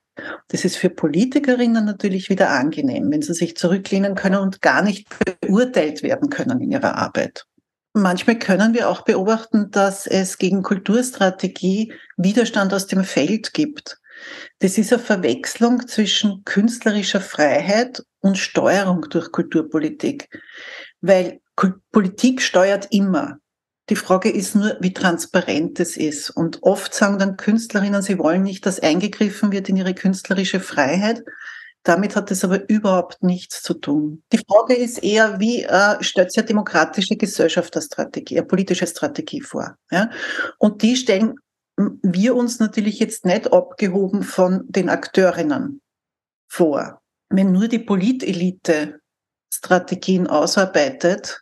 Das 0.48 0.65
ist 0.65 0.78
für 0.78 0.89
Politikerinnen 0.89 1.86
natürlich 1.86 2.32
wieder 2.32 2.50
angenehm, 2.50 3.12
wenn 3.12 3.22
sie 3.22 3.36
sich 3.36 3.56
zurücklehnen 3.56 4.15
können 4.15 4.39
und 4.39 4.63
gar 4.63 4.82
nicht 4.82 5.08
beurteilt 5.42 6.02
werden 6.02 6.32
können 6.32 6.60
in 6.62 6.72
ihrer 6.72 6.96
Arbeit. 6.96 7.46
Manchmal 7.93 8.38
können 8.38 8.73
wir 8.73 8.89
auch 8.89 9.02
beobachten, 9.02 9.71
dass 9.71 10.06
es 10.06 10.38
gegen 10.38 10.62
Kulturstrategie 10.62 11.93
Widerstand 12.17 12.73
aus 12.73 12.88
dem 12.88 13.04
Feld 13.04 13.54
gibt. 13.54 13.97
Das 14.60 14.78
ist 14.78 14.93
eine 14.93 15.02
Verwechslung 15.02 15.88
zwischen 15.88 16.43
künstlerischer 16.45 17.21
Freiheit 17.21 18.04
und 18.19 18.38
Steuerung 18.38 19.06
durch 19.10 19.32
Kulturpolitik. 19.32 20.30
Weil 21.02 21.39
Politik 21.91 22.41
steuert 22.41 22.88
immer. 22.91 23.39
Die 23.89 23.95
Frage 23.95 24.30
ist 24.30 24.56
nur, 24.56 24.78
wie 24.82 24.93
transparent 24.93 25.80
es 25.80 25.97
ist. 25.97 26.30
Und 26.30 26.62
oft 26.62 26.93
sagen 26.93 27.17
dann 27.17 27.38
Künstlerinnen, 27.38 28.04
sie 28.04 28.19
wollen 28.19 28.43
nicht, 28.43 28.65
dass 28.65 28.80
eingegriffen 28.80 29.52
wird 29.52 29.67
in 29.67 29.78
ihre 29.78 29.95
künstlerische 29.95 30.60
Freiheit, 30.60 31.23
damit 31.84 32.15
hat 32.15 32.30
es 32.32 32.44
aber 32.44 32.70
überhaupt 32.70 33.24
nichts 33.24 33.62
zu 33.62 33.74
tun. 33.74 34.24
Die 34.32 34.39
Frage 34.39 34.76
ist 34.76 35.02
eher, 35.02 35.39
wie 35.39 35.63
äh, 35.63 36.04
stellt 36.04 36.32
sich 36.32 36.39
eine 36.39 36.48
demokratische 36.48 37.15
Gesellschaft 37.15 37.76
eine 37.76 37.84
Strategie, 37.84 38.38
eine 38.38 38.48
politische 38.48 38.88
Strategie 38.88 39.42
vor? 39.42 39.76
Ja? 39.92 40.10
Und 40.58 40.82
die 40.82 40.96
stellen 40.96 41.36
wir 41.78 42.36
uns 42.36 42.60
natürlich 42.60 43.00
jetzt 43.00 43.26
nicht 43.26 43.54
abgehoben 43.54 44.24
von 44.24 44.65
den 44.68 44.89
Akteurinnen 44.89 45.82
vor. 46.50 47.02
Wenn 47.30 47.52
nur 47.52 47.68
die 47.68 47.80
Politelite 47.80 49.00
Strategien 49.52 50.28
ausarbeitet, 50.28 51.42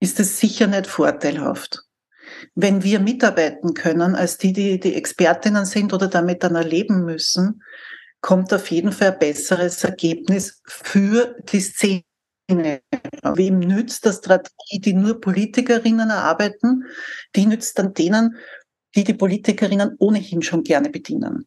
ist 0.00 0.20
es 0.20 0.38
sicher 0.38 0.68
nicht 0.68 0.86
vorteilhaft. 0.86 1.82
Wenn 2.54 2.84
wir 2.84 3.00
mitarbeiten 3.00 3.74
können, 3.74 4.14
als 4.14 4.38
die, 4.38 4.52
die 4.52 4.78
die 4.78 4.94
Expertinnen 4.94 5.64
sind 5.64 5.92
oder 5.92 6.08
damit 6.08 6.44
dann 6.44 6.54
erleben 6.54 7.04
müssen, 7.04 7.62
kommt 8.28 8.52
auf 8.52 8.70
jeden 8.70 8.92
Fall 8.92 9.12
ein 9.12 9.18
besseres 9.18 9.82
Ergebnis 9.84 10.60
für 10.66 11.34
die 11.50 11.60
Szene. 11.60 12.02
Wem 13.22 13.58
nützt 13.58 14.04
der 14.04 14.12
Strategie, 14.12 14.80
die 14.80 14.92
nur 14.92 15.18
Politikerinnen 15.18 16.10
erarbeiten? 16.10 16.84
Die 17.34 17.46
nützt 17.46 17.78
dann 17.78 17.94
denen, 17.94 18.36
die 18.94 19.04
die 19.04 19.14
Politikerinnen 19.14 19.96
ohnehin 19.98 20.42
schon 20.42 20.62
gerne 20.62 20.90
bedienen. 20.90 21.46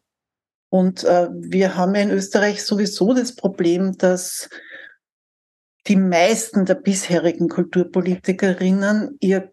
Und 0.70 1.04
äh, 1.04 1.28
wir 1.32 1.76
haben 1.76 1.94
ja 1.94 2.00
in 2.00 2.10
Österreich 2.10 2.64
sowieso 2.64 3.14
das 3.14 3.36
Problem, 3.36 3.96
dass 3.96 4.48
die 5.86 5.94
meisten 5.94 6.66
der 6.66 6.74
bisherigen 6.74 7.48
Kulturpolitikerinnen 7.48 9.18
ihr 9.20 9.52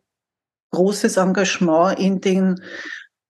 großes 0.71 1.17
Engagement 1.17 1.99
in 1.99 2.21
den 2.21 2.59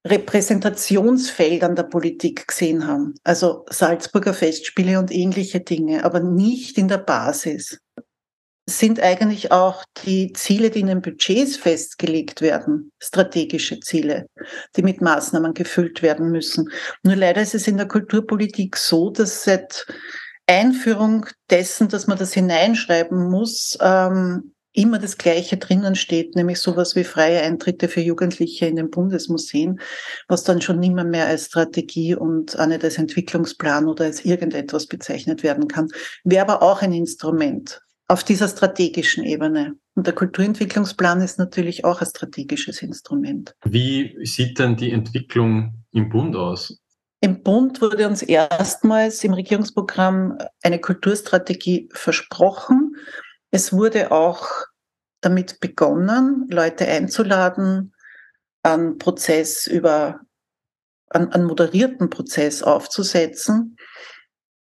Repräsentationsfeldern 0.06 1.76
der 1.76 1.84
Politik 1.84 2.48
gesehen 2.48 2.88
haben. 2.88 3.16
Also 3.24 3.66
Salzburger 3.70 4.34
Festspiele 4.34 4.98
und 4.98 5.12
ähnliche 5.12 5.60
Dinge, 5.60 6.04
aber 6.06 6.20
nicht 6.22 6.78
in 6.78 6.88
der 6.88 7.00
Basis. 7.00 7.80
Sind 8.70 9.00
eigentlich 9.00 9.52
auch 9.52 9.84
die 10.06 10.32
Ziele, 10.34 10.70
die 10.70 10.82
in 10.82 10.88
den 10.88 11.02
Budgets 11.02 11.58
festgelegt 11.58 12.42
werden, 12.42 12.92
strategische 13.00 13.80
Ziele, 13.80 14.28
die 14.76 14.84
mit 14.84 15.02
Maßnahmen 15.02 15.56
gefüllt 15.56 16.04
werden 16.04 16.30
müssen. 16.30 16.70
Nur 17.02 17.16
leider 17.16 17.42
ist 17.42 17.56
es 17.56 17.68
in 17.68 17.78
der 17.78 17.88
Kulturpolitik 17.88 18.78
so, 18.78 19.10
dass 19.10 19.44
seit 19.44 19.88
Einführung 20.46 21.26
dessen, 21.50 21.90
dass 21.90 22.06
man 22.06 22.20
das 22.20 22.34
hineinschreiben 22.34 23.30
muss, 23.30 23.78
ähm, 23.82 24.54
immer 24.74 25.00
das 25.00 25.18
Gleiche 25.18 25.58
drinnen 25.58 25.96
steht, 25.96 26.36
nämlich 26.36 26.60
sowas 26.60 26.96
wie 26.96 27.04
freie 27.04 27.42
Eintritte 27.42 27.88
für 27.88 28.02
Jugendliche 28.02 28.68
in 28.68 28.76
den 28.76 28.90
Bundesmuseen, 28.90 29.80
was 30.28 30.44
dann 30.44 30.62
schon 30.62 30.80
nimmer 30.80 31.04
mehr 31.04 31.28
als 31.28 31.46
Strategie 31.46 32.16
und 32.16 32.60
auch 32.60 32.68
nicht 32.68 32.84
als 32.84 32.98
Entwicklungsplan 32.98 33.88
oder 33.88 34.06
als 34.06 34.26
irgendetwas 34.26 34.88
bezeichnet 34.88 35.44
werden 35.44 35.68
kann, 35.68 35.90
wäre 36.24 36.48
aber 36.48 36.62
auch 36.62 36.82
ein 36.82 36.94
Instrument 36.94 37.82
auf 38.08 38.24
dieser 38.24 38.48
strategischen 38.48 39.24
Ebene. 39.24 39.76
Und 39.96 40.08
der 40.08 40.16
Kulturentwicklungsplan 40.16 41.22
ist 41.22 41.40
natürlich 41.40 41.86
auch 41.86 42.02
ein 42.02 42.08
strategisches 42.08 42.82
Instrument. 42.82 43.54
Wie 43.66 44.18
sieht 44.24 44.60
denn 44.60 44.76
die 44.76 44.92
Entwicklung 44.92 45.84
im 45.92 46.10
Bund 46.10 46.36
aus? 46.36 46.80
Im 47.22 47.44
Bund 47.44 47.82
wurde 47.82 48.08
uns 48.08 48.22
erstmals 48.22 49.24
im 49.24 49.34
Regierungsprogramm 49.34 50.38
eine 50.64 50.80
Kulturstrategie 50.80 51.90
versprochen. 51.92 52.96
Es 53.52 53.74
wurde 53.74 54.12
auch 54.12 54.48
damit 55.22 55.60
begonnen, 55.60 56.48
Leute 56.50 56.88
einzuladen, 56.88 57.94
einen 58.64 58.98
Prozess 58.98 59.68
über, 59.68 60.22
einen, 61.10 61.32
einen 61.32 61.46
moderierten 61.46 62.10
Prozess 62.10 62.64
aufzusetzen. 62.64 63.78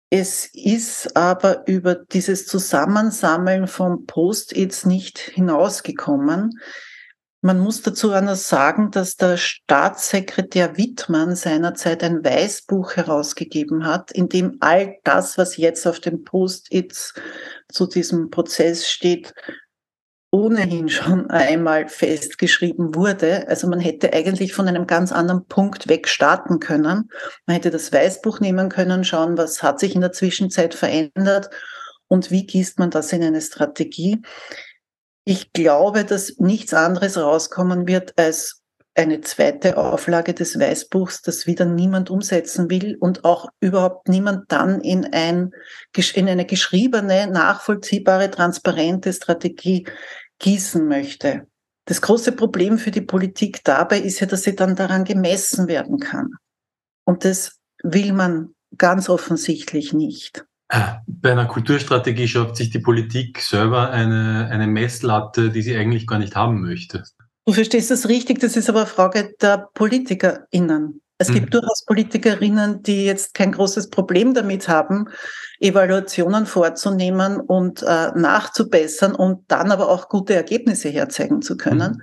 Es 0.10 0.46
ist 0.54 1.16
aber 1.16 1.68
über 1.68 1.96
dieses 1.96 2.46
Zusammensammeln 2.46 3.68
von 3.68 4.06
Post-its 4.06 4.86
nicht 4.86 5.20
hinausgekommen. 5.20 6.60
Man 7.44 7.60
muss 7.60 7.82
dazu 7.82 8.14
auch 8.14 8.22
noch 8.22 8.36
sagen, 8.36 8.92
dass 8.92 9.16
der 9.16 9.36
Staatssekretär 9.36 10.78
Wittmann 10.78 11.36
seinerzeit 11.36 12.04
ein 12.04 12.24
Weißbuch 12.24 12.96
herausgegeben 12.96 13.84
hat, 13.84 14.12
in 14.12 14.30
dem 14.30 14.58
all 14.60 14.98
das, 15.04 15.40
was 15.40 15.58
jetzt 15.58 15.88
auf 15.88 16.00
den 16.00 16.24
Post-its 16.24 17.16
zu 17.68 17.88
diesem 17.88 18.30
Prozess 18.30 18.88
steht, 18.88 19.34
ohnehin 20.30 20.88
schon 20.88 21.32
einmal 21.32 21.88
festgeschrieben 21.88 22.94
wurde. 22.94 23.48
Also 23.48 23.68
man 23.68 23.80
hätte 23.80 24.14
eigentlich 24.14 24.54
von 24.54 24.68
einem 24.68 24.86
ganz 24.86 25.12
anderen 25.12 25.46
Punkt 25.46 25.90
weg 25.90 26.08
starten 26.08 26.60
können. 26.60 27.10
Man 27.48 27.56
hätte 27.56 27.72
das 27.72 27.92
Weißbuch 27.92 28.40
nehmen 28.40 28.70
können, 28.70 29.04
schauen, 29.04 29.36
was 29.36 29.64
hat 29.64 29.80
sich 29.80 29.96
in 29.96 30.02
der 30.02 30.14
Zwischenzeit 30.14 30.76
verändert 30.76 31.50
und 32.08 32.30
wie 32.30 32.46
gießt 32.46 32.78
man 32.78 32.92
das 32.92 33.12
in 33.12 33.24
eine 33.24 33.42
Strategie. 33.42 34.22
Ich 35.24 35.54
glaube, 35.54 36.04
dass 36.04 36.38
nichts 36.38 36.74
anderes 36.74 37.18
rauskommen 37.18 37.88
wird 37.88 38.18
als 38.18 38.62
eine 38.94 39.22
zweite 39.22 39.78
Auflage 39.78 40.34
des 40.34 40.60
Weißbuchs, 40.60 41.22
das 41.22 41.48
wieder 41.48 41.66
niemand 41.66 42.10
umsetzen 42.10 42.70
will 42.70 42.98
und 43.00 43.24
auch 43.24 43.50
überhaupt 43.62 44.10
niemand 44.10 44.52
dann 44.52 44.82
in, 44.82 45.06
ein, 45.14 45.52
in 46.14 46.28
eine 46.28 46.46
geschriebene, 46.46 47.28
nachvollziehbare, 47.28 48.32
transparente 48.32 49.14
Strategie 49.14 49.88
gießen 50.40 50.86
möchte. 50.88 51.48
Das 51.86 52.02
große 52.02 52.34
Problem 52.34 52.78
für 52.78 52.92
die 52.92 53.02
Politik 53.02 53.64
dabei 53.64 54.00
ist 54.00 54.20
ja, 54.20 54.28
dass 54.28 54.44
sie 54.44 54.56
dann 54.56 54.76
daran 54.76 55.04
gemessen 55.04 55.68
werden 55.68 56.00
kann. 56.00 56.34
Und 57.06 57.26
das 57.26 57.60
will 57.84 58.14
man 58.14 58.54
ganz 58.78 59.10
offensichtlich 59.10 59.94
nicht. 59.94 60.46
Bei 61.08 61.32
einer 61.32 61.46
Kulturstrategie 61.46 62.28
schafft 62.28 62.56
sich 62.56 62.70
die 62.70 62.80
Politik 62.80 63.40
selber 63.42 63.90
eine, 63.92 64.48
eine 64.50 64.68
Messlatte, 64.68 65.50
die 65.50 65.62
sie 65.62 65.76
eigentlich 65.76 66.08
gar 66.08 66.18
nicht 66.18 66.36
haben 66.36 66.62
möchte. 66.62 67.04
Du 67.46 67.54
verstehst 67.54 67.92
das 67.92 68.08
richtig, 68.08 68.40
das 68.40 68.56
ist 68.56 68.70
aber 68.70 68.82
eine 68.82 68.88
Frage 68.88 69.34
der 69.42 69.70
PolitikerInnen. 69.74 71.02
Es 71.18 71.30
mhm. 71.30 71.34
gibt 71.34 71.54
durchaus 71.54 71.86
Politikerinnen, 71.86 72.82
die 72.82 73.06
jetzt 73.06 73.34
kein 73.34 73.52
großes 73.52 73.90
Problem 73.90 74.34
damit 74.34 74.68
haben, 74.68 75.08
Evaluationen 75.60 76.48
vorzunehmen 76.48 77.40
und 77.40 77.84
äh, 77.84 78.12
nachzubessern 78.16 79.14
und 79.14 79.44
dann 79.48 79.72
aber 79.72 79.90
auch 79.90 80.10
gute 80.10 80.34
Ergebnisse 80.34 80.90
herzeigen 80.90 81.42
zu 81.42 81.58
können. 81.58 81.92
Mhm. 81.92 82.02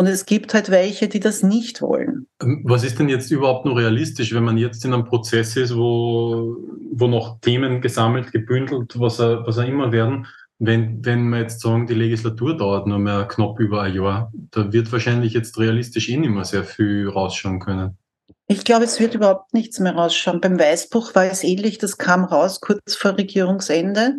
Und 0.00 0.06
es 0.06 0.24
gibt 0.24 0.54
halt 0.54 0.70
welche, 0.70 1.08
die 1.08 1.20
das 1.20 1.42
nicht 1.42 1.82
wollen. 1.82 2.26
Ähm, 2.42 2.62
was 2.64 2.84
ist 2.84 2.98
denn 2.98 3.10
jetzt 3.10 3.30
überhaupt 3.30 3.66
noch 3.66 3.76
realistisch, 3.76 4.32
wenn 4.32 4.44
man 4.44 4.56
jetzt 4.56 4.82
in 4.86 4.94
einem 4.94 5.04
Prozess 5.04 5.54
ist, 5.56 5.76
wo, 5.76 6.56
wo 6.90 7.06
noch 7.06 7.38
Themen 7.42 7.82
gesammelt, 7.82 8.32
gebündelt, 8.32 8.98
was 8.98 9.20
er, 9.20 9.46
was 9.46 9.58
er 9.58 9.66
immer 9.66 9.92
werden, 9.92 10.26
wenn, 10.58 11.04
wenn 11.04 11.28
wir 11.28 11.40
jetzt 11.40 11.60
sagen, 11.60 11.86
die 11.86 11.92
Legislatur 11.92 12.56
dauert 12.56 12.86
nur 12.86 12.98
mehr 12.98 13.28
knapp 13.28 13.60
über 13.60 13.82
ein 13.82 13.94
Jahr, 13.94 14.32
da 14.52 14.72
wird 14.72 14.90
wahrscheinlich 14.90 15.34
jetzt 15.34 15.58
realistisch 15.58 16.08
eh 16.08 16.16
nicht 16.16 16.30
mehr 16.30 16.46
sehr 16.46 16.64
viel 16.64 17.06
rausschauen 17.06 17.60
können. 17.60 17.98
Ich 18.46 18.64
glaube, 18.64 18.86
es 18.86 19.00
wird 19.00 19.14
überhaupt 19.14 19.52
nichts 19.52 19.80
mehr 19.80 19.96
rausschauen. 19.96 20.40
Beim 20.40 20.58
Weißbuch 20.58 21.14
war 21.14 21.26
es 21.26 21.44
ähnlich, 21.44 21.76
das 21.76 21.98
kam 21.98 22.24
raus 22.24 22.62
kurz 22.62 22.94
vor 22.94 23.18
Regierungsende 23.18 24.14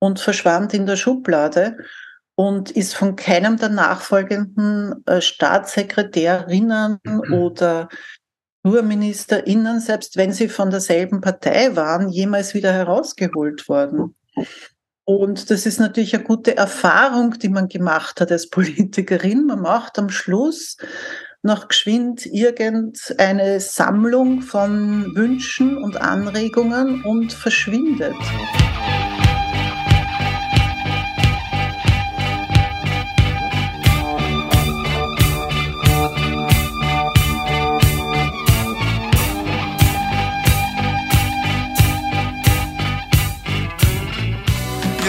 und 0.00 0.20
verschwand 0.20 0.74
in 0.74 0.84
der 0.84 0.96
Schublade 0.96 1.78
und 2.38 2.70
ist 2.70 2.94
von 2.94 3.16
keinem 3.16 3.56
der 3.56 3.68
nachfolgenden 3.68 5.04
äh, 5.06 5.20
Staatssekretärinnen 5.20 7.00
mhm. 7.02 7.32
oder 7.32 7.88
NurministerInnen, 8.62 9.80
selbst 9.80 10.16
wenn 10.16 10.32
sie 10.32 10.48
von 10.48 10.70
derselben 10.70 11.20
Partei 11.20 11.74
waren, 11.74 12.10
jemals 12.10 12.54
wieder 12.54 12.72
herausgeholt 12.72 13.68
worden. 13.68 14.14
Und 15.04 15.50
das 15.50 15.66
ist 15.66 15.80
natürlich 15.80 16.14
eine 16.14 16.22
gute 16.22 16.56
Erfahrung, 16.56 17.32
die 17.40 17.48
man 17.48 17.66
gemacht 17.66 18.20
hat 18.20 18.30
als 18.30 18.48
Politikerin. 18.50 19.46
Man 19.46 19.62
macht 19.62 19.98
am 19.98 20.08
Schluss 20.08 20.76
noch 21.42 21.66
geschwind 21.66 22.24
irgendeine 22.24 23.58
Sammlung 23.58 24.42
von 24.42 25.12
Wünschen 25.16 25.76
und 25.76 26.00
Anregungen 26.00 27.02
und 27.02 27.32
verschwindet. 27.32 28.14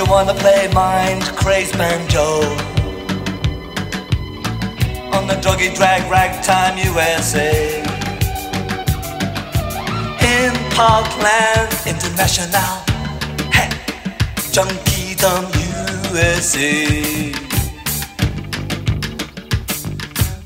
Wanna 0.10 0.34
play 0.34 0.68
mind 0.74 1.22
crazed 1.38 1.78
banjo 1.78 2.42
on 5.16 5.28
the 5.28 5.38
doggy 5.40 5.72
drag 5.76 6.10
ragtime 6.10 6.80
USA. 6.80 7.80
In 10.34 10.52
Parkland 10.72 11.72
International, 11.86 12.74
hey, 13.54 13.70
Junkie 14.52 15.14
Dumb 15.14 15.46
USA. 16.10 17.32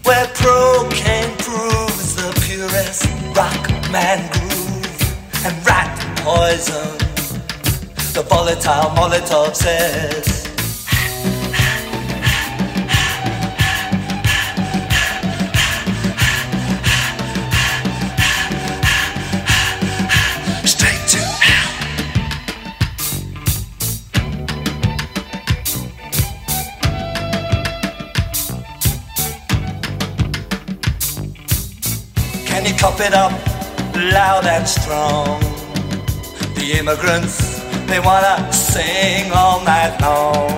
Where 0.04 0.28
cocaine 0.36 1.38
proves 1.38 2.16
the 2.18 2.30
purest 2.44 3.06
rock 3.34 3.70
man 3.94 4.30
groove 4.34 5.46
and 5.46 5.66
rat 5.66 5.98
poison. 6.18 7.03
The 8.14 8.22
volatile 8.22 8.92
Molotov 8.92 9.56
says. 9.56 10.44
Can 32.46 32.66
you 32.66 32.74
pop 32.76 33.00
it 33.00 33.14
up 33.14 33.54
loud 33.96 34.46
and 34.46 34.68
strong. 34.68 35.40
The 36.56 36.78
immigrants, 36.80 37.53
they 37.88 38.00
wanna 38.00 38.52
sing 38.52 39.32
all 39.32 39.64
night 39.64 39.94
long. 40.02 40.50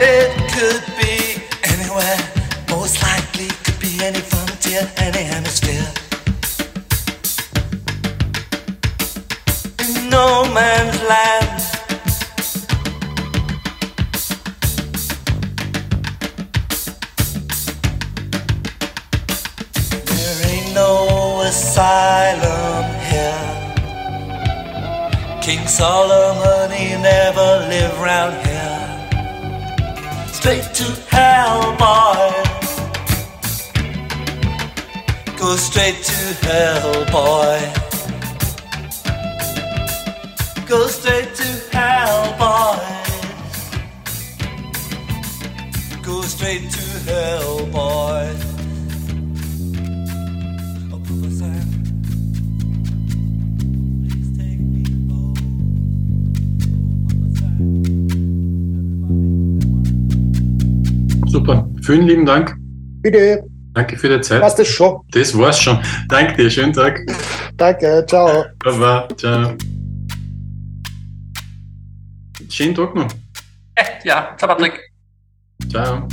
It 0.00 0.30
could 0.54 0.84
be 1.00 1.42
anywhere, 1.72 2.18
most 2.70 3.02
likely 3.02 3.48
could 3.64 3.78
be 3.80 3.92
any 4.02 4.20
frontier, 4.20 4.90
any 4.98 5.27
Solomon, 25.78 26.72
he 26.72 26.88
never 27.00 27.68
lived 27.68 27.98
round 27.98 28.34
here. 28.44 28.82
Straight 30.32 30.74
to 30.74 30.86
hell, 31.08 31.76
boy. 31.78 32.32
Go 35.38 35.54
straight 35.54 36.02
to 36.02 36.34
hell, 36.46 37.04
boy. 37.12 37.60
Go 40.66 40.88
straight 40.88 41.32
to 41.36 41.48
hell, 41.70 42.34
boy. 42.42 42.80
Go 46.02 46.22
straight 46.22 46.68
to 46.72 46.84
hell, 47.08 47.66
boy. 47.66 48.47
Super. 61.28 61.68
Vielen 61.82 62.06
lieben 62.06 62.26
Dank. 62.26 62.56
Bitte. 63.02 63.44
Danke 63.74 63.96
für 63.96 64.08
die 64.08 64.20
Zeit. 64.20 64.42
Was 64.42 64.56
das 64.56 64.68
schon? 64.68 65.00
Das 65.12 65.36
war's 65.36 65.60
schon. 65.60 65.78
Danke 66.08 66.42
dir. 66.42 66.50
Schönen 66.50 66.72
Tag. 66.72 67.00
Danke. 67.56 68.04
Ciao. 68.08 68.44
Baba. 68.58 69.08
Ciao. 69.16 69.54
Schönen 72.48 72.74
Tag 72.74 72.94
noch. 72.94 73.08
Ja, 74.04 74.34
ciao 74.36 74.48
Patrick. 74.48 74.80
Ciao. 75.70 76.08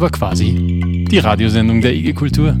War 0.00 0.10
quasi 0.10 1.06
die 1.10 1.18
Radiosendung 1.18 1.80
der 1.80 1.94
IG 1.94 2.14
Kultur. 2.14 2.56